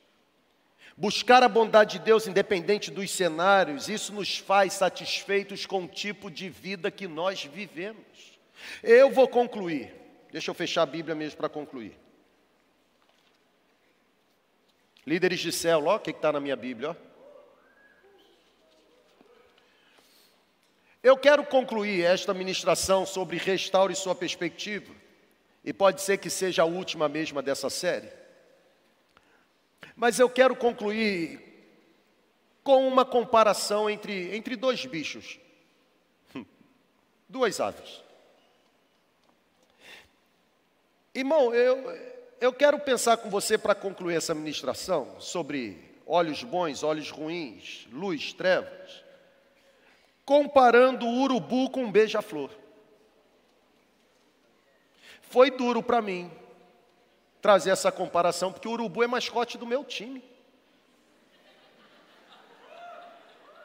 [0.98, 6.32] Buscar a bondade de Deus, independente dos cenários, isso nos faz satisfeitos com o tipo
[6.32, 8.40] de vida que nós vivemos.
[8.82, 9.94] Eu vou concluir.
[10.32, 11.96] Deixa eu fechar a Bíblia mesmo para concluir.
[15.10, 16.96] Líderes de céu, ó, o que está na minha Bíblia, ó.
[21.02, 24.94] Eu quero concluir esta ministração sobre restaure sua perspectiva,
[25.66, 28.08] e pode ser que seja a última mesma dessa série.
[29.96, 31.42] Mas eu quero concluir
[32.64, 35.40] com uma comparação entre, entre dois bichos,
[37.28, 38.04] duas aves.
[41.16, 47.12] Irmão, eu, eu quero pensar com você para concluir essa ministração sobre olhos bons, olhos
[47.12, 49.04] ruins, luz, trevas,
[50.26, 52.50] comparando o urubu com um beija-flor.
[55.22, 56.32] Foi duro para mim
[57.42, 60.24] trazer essa comparação, porque o urubu é mascote do meu time.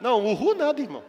[0.00, 1.04] Não, uhu nada, irmão.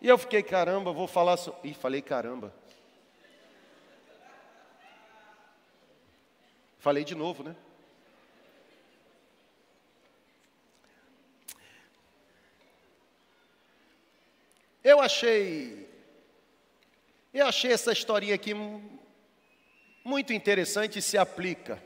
[0.00, 1.36] E eu fiquei, caramba, vou falar.
[1.36, 1.54] So...
[1.62, 2.52] Ih, falei caramba.
[6.84, 7.56] Falei de novo, né?
[14.84, 15.88] Eu achei.
[17.32, 18.52] Eu achei essa historinha aqui
[20.04, 21.82] muito interessante e se aplica.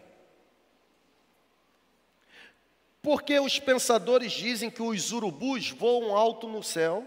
[3.00, 7.06] Porque os pensadores dizem que os urubus voam alto no céu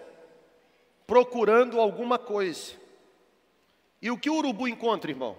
[1.05, 2.71] procurando alguma coisa.
[4.01, 5.37] E o que o urubu encontra, irmão?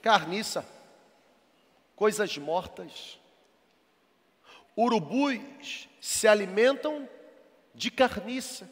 [0.00, 0.75] Carniça,
[1.96, 3.18] coisas mortas,
[4.76, 7.08] urubus se alimentam
[7.74, 8.70] de carniça.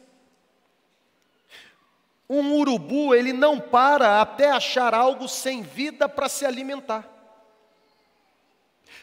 [2.29, 7.11] Um urubu, ele não para até achar algo sem vida para se alimentar.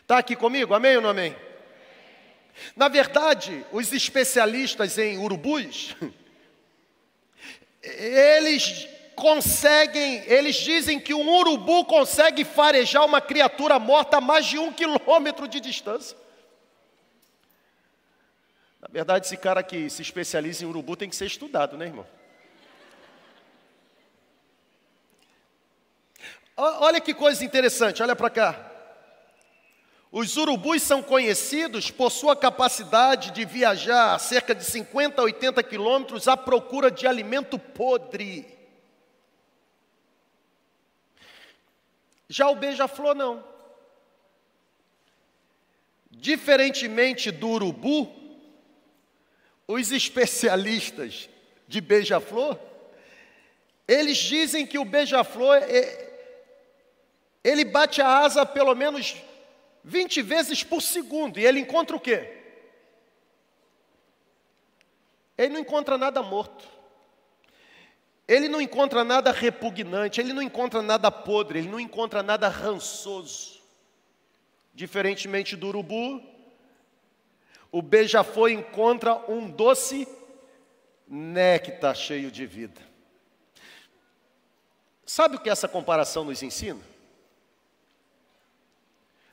[0.01, 0.75] Está aqui comigo?
[0.75, 1.37] Amém ou não amém?
[2.77, 5.97] Na verdade, os especialistas em urubus,
[7.83, 14.59] eles conseguem, eles dizem que um urubu consegue farejar uma criatura morta a mais de
[14.59, 16.17] um quilômetro de distância.
[18.81, 22.07] Na verdade, esse cara que se especializa em urubu tem que ser estudado, né, irmão?
[26.57, 28.73] Olha que coisa interessante, olha para cá.
[30.11, 36.29] Os urubus são conhecidos por sua capacidade de viajar cerca de 50 a 80 quilômetros
[36.29, 38.47] à procura de alimento podre.
[42.33, 43.45] Já o beija-flor não.
[46.11, 48.11] Diferentemente do urubu,
[49.69, 51.29] os especialistas
[51.69, 52.59] de beija-flor,
[53.87, 56.11] eles dizem que o beija-flor é,
[57.45, 59.15] ele bate a asa pelo menos
[59.85, 61.39] 20 vezes por segundo.
[61.39, 62.33] E ele encontra o quê?
[65.37, 66.67] Ele não encontra nada morto.
[68.27, 73.61] Ele não encontra nada repugnante, ele não encontra nada podre, ele não encontra nada rançoso.
[74.75, 76.23] Diferentemente do urubu,
[77.71, 80.07] o beija-flor encontra um doce
[81.07, 82.81] néctar cheio de vida.
[85.05, 86.93] Sabe o que essa comparação nos ensina?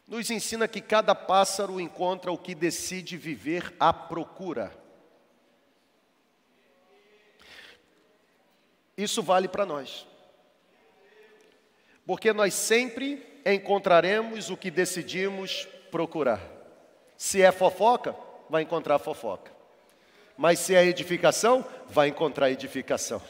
[0.09, 4.75] nos ensina que cada pássaro encontra o que decide viver à procura.
[8.99, 10.05] Isso vale para nós.
[12.05, 16.41] Porque nós sempre encontraremos o que decidimos procurar.
[17.15, 18.13] Se é fofoca,
[18.49, 19.53] vai encontrar fofoca.
[20.37, 23.21] Mas se é edificação, vai encontrar edificação.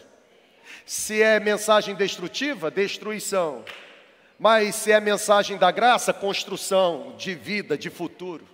[0.88, 3.64] Se é mensagem destrutiva, destruição.
[4.40, 8.48] Mas se é mensagem da graça, construção de vida, de futuro.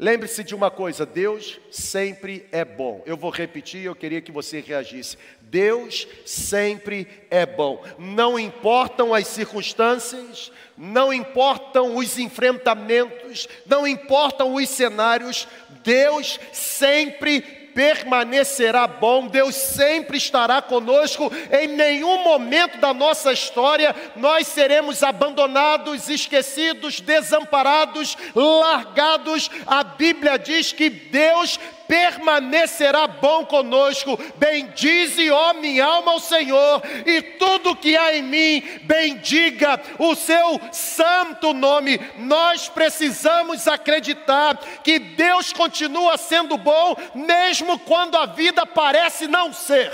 [0.00, 3.02] Lembre-se de uma coisa: Deus sempre é bom.
[3.04, 5.18] Eu vou repetir, eu queria que você reagisse.
[5.42, 7.84] Deus sempre é bom.
[7.98, 15.46] Não importam as circunstâncias, não importam os enfrentamentos, não importam os cenários,
[15.84, 24.48] Deus sempre permanecerá bom, Deus sempre estará conosco, em nenhum momento da nossa história nós
[24.48, 29.50] seremos abandonados, esquecidos, desamparados, largados.
[29.66, 31.58] A Bíblia diz que Deus
[31.90, 34.16] permanecerá bom conosco.
[34.36, 40.60] Bendize, ó minha alma, ao Senhor, e tudo que há em mim, bendiga o seu
[40.70, 41.98] santo nome.
[42.16, 49.90] Nós precisamos acreditar que Deus continua sendo bom, mesmo quando a vida parece não ser.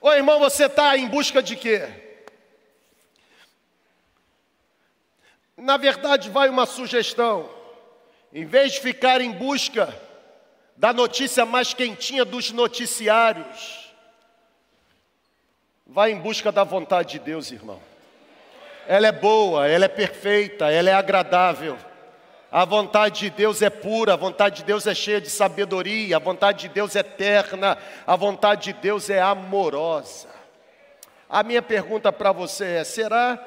[0.00, 1.88] Ô irmão, você está em busca de quê?
[5.56, 7.53] Na verdade, vai uma sugestão.
[8.34, 9.96] Em vez de ficar em busca
[10.76, 13.94] da notícia mais quentinha dos noticiários,
[15.86, 17.80] vá em busca da vontade de Deus, irmão.
[18.88, 21.78] Ela é boa, ela é perfeita, ela é agradável.
[22.50, 26.20] A vontade de Deus é pura, a vontade de Deus é cheia de sabedoria, a
[26.20, 30.28] vontade de Deus é eterna, a vontade de Deus é amorosa.
[31.30, 33.38] A minha pergunta para você é: será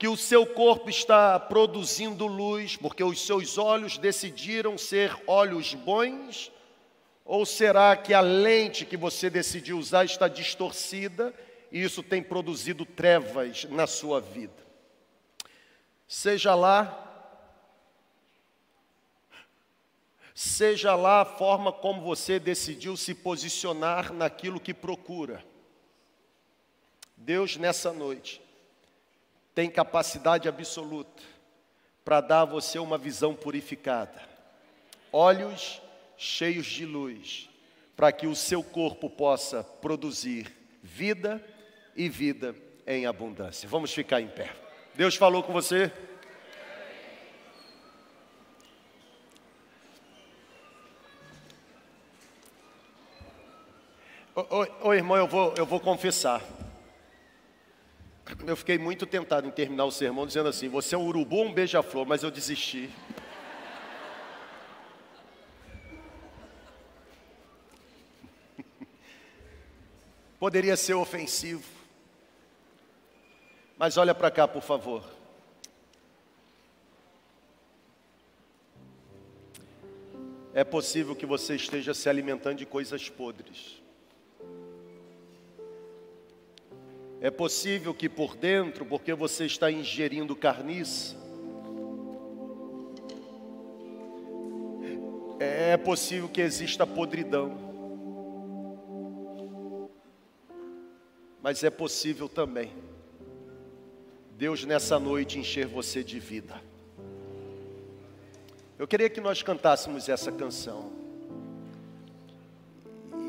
[0.00, 6.50] que o seu corpo está produzindo luz, porque os seus olhos decidiram ser olhos bons?
[7.22, 11.34] Ou será que a lente que você decidiu usar está distorcida
[11.70, 14.56] e isso tem produzido trevas na sua vida?
[16.08, 17.06] Seja lá
[20.34, 25.44] Seja lá a forma como você decidiu se posicionar naquilo que procura.
[27.14, 28.40] Deus, nessa noite,
[29.60, 31.22] tem capacidade absoluta
[32.02, 34.18] para dar a você uma visão purificada,
[35.12, 35.82] olhos
[36.16, 37.46] cheios de luz,
[37.94, 40.50] para que o seu corpo possa produzir
[40.82, 41.44] vida
[41.94, 42.56] e vida
[42.86, 43.68] em abundância.
[43.68, 44.50] Vamos ficar em pé.
[44.94, 45.92] Deus falou com você?
[54.82, 56.42] Ô, irmão, eu vou, eu vou confessar
[58.46, 61.46] eu fiquei muito tentado em terminar o sermão dizendo assim: Você é um urubu ou
[61.46, 62.90] um beija-flor, mas eu desisti.
[70.38, 71.64] Poderia ser ofensivo,
[73.78, 75.02] Mas olha para cá, por favor.
[80.52, 83.79] É possível que você esteja se alimentando de coisas podres.
[87.20, 91.14] É possível que por dentro, porque você está ingerindo carniça,
[95.38, 97.70] é possível que exista podridão.
[101.42, 102.70] Mas é possível também
[104.40, 106.58] Deus nessa noite encher você de vida.
[108.78, 110.90] Eu queria que nós cantássemos essa canção.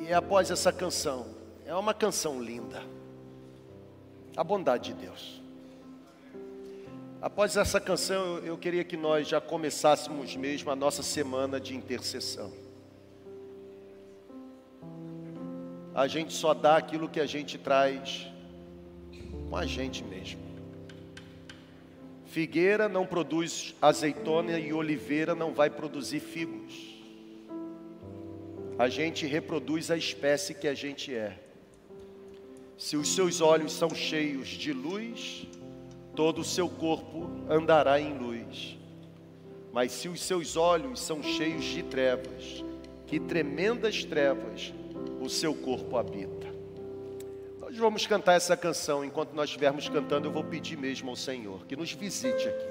[0.07, 1.27] E após essa canção,
[1.65, 2.81] é uma canção linda.
[4.35, 5.41] A bondade de Deus.
[7.21, 11.75] Após essa canção, eu, eu queria que nós já começássemos mesmo a nossa semana de
[11.75, 12.51] intercessão.
[15.93, 18.27] A gente só dá aquilo que a gente traz
[19.49, 20.41] com a gente mesmo.
[22.25, 26.95] Figueira não produz azeitona e oliveira não vai produzir figos.
[28.79, 31.37] A gente reproduz a espécie que a gente é.
[32.81, 35.45] Se os seus olhos são cheios de luz,
[36.15, 38.75] todo o seu corpo andará em luz.
[39.71, 42.65] Mas se os seus olhos são cheios de trevas,
[43.05, 44.73] que tremendas trevas
[45.21, 46.47] o seu corpo habita.
[47.59, 49.05] Nós vamos cantar essa canção.
[49.05, 52.67] Enquanto nós estivermos cantando, eu vou pedir mesmo ao Senhor que nos visite aqui.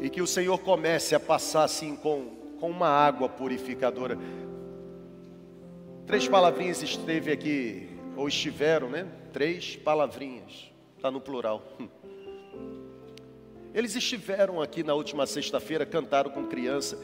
[0.00, 4.18] E que o Senhor comece a passar assim com, com uma água purificadora.
[6.06, 9.06] Três palavrinhas esteve aqui, ou estiveram, né?
[9.32, 11.62] Três palavrinhas, está no plural.
[13.74, 16.98] Eles estiveram aqui na última sexta-feira, cantaram com criança.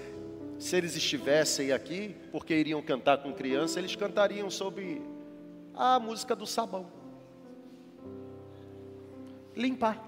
[0.59, 5.01] Se eles estivessem aqui, porque iriam cantar com criança, eles cantariam sobre
[5.75, 6.91] a música do sabão.
[9.57, 10.05] Limpar.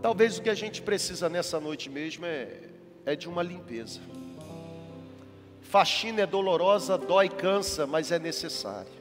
[0.00, 2.60] Talvez o que a gente precisa nessa noite mesmo é,
[3.04, 4.00] é de uma limpeza.
[5.72, 8.92] Faxina é dolorosa, dói, cansa, mas é necessária.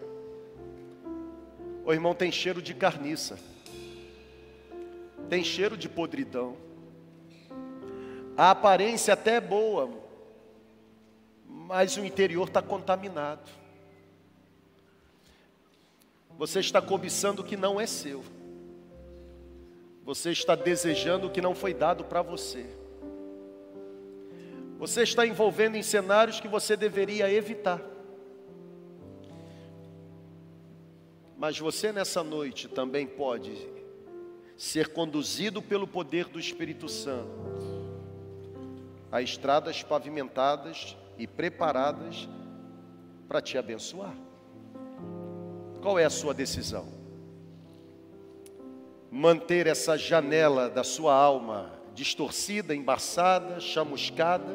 [1.83, 3.37] O irmão tem cheiro de carniça,
[5.29, 6.55] tem cheiro de podridão.
[8.37, 9.91] A aparência até é boa,
[11.45, 13.51] mas o interior está contaminado.
[16.37, 18.23] Você está cobiçando o que não é seu.
[20.05, 22.65] Você está desejando o que não foi dado para você.
[24.81, 27.79] Você está envolvendo em cenários que você deveria evitar.
[31.37, 33.55] Mas você nessa noite também pode
[34.57, 37.29] ser conduzido pelo poder do Espírito Santo
[39.11, 42.27] a estradas pavimentadas e preparadas
[43.27, 44.15] para te abençoar.
[45.79, 46.87] Qual é a sua decisão?
[49.11, 54.53] Manter essa janela da sua alma distorcida, embaçada, chamuscada,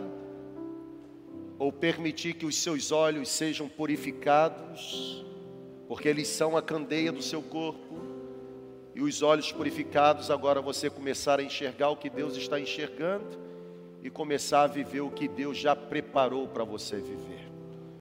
[1.58, 5.24] ou permitir que os seus olhos sejam purificados,
[5.88, 7.96] porque eles são a candeia do seu corpo,
[8.94, 13.38] e os olhos purificados, agora você começar a enxergar o que Deus está enxergando
[14.02, 17.45] e começar a viver o que Deus já preparou para você viver.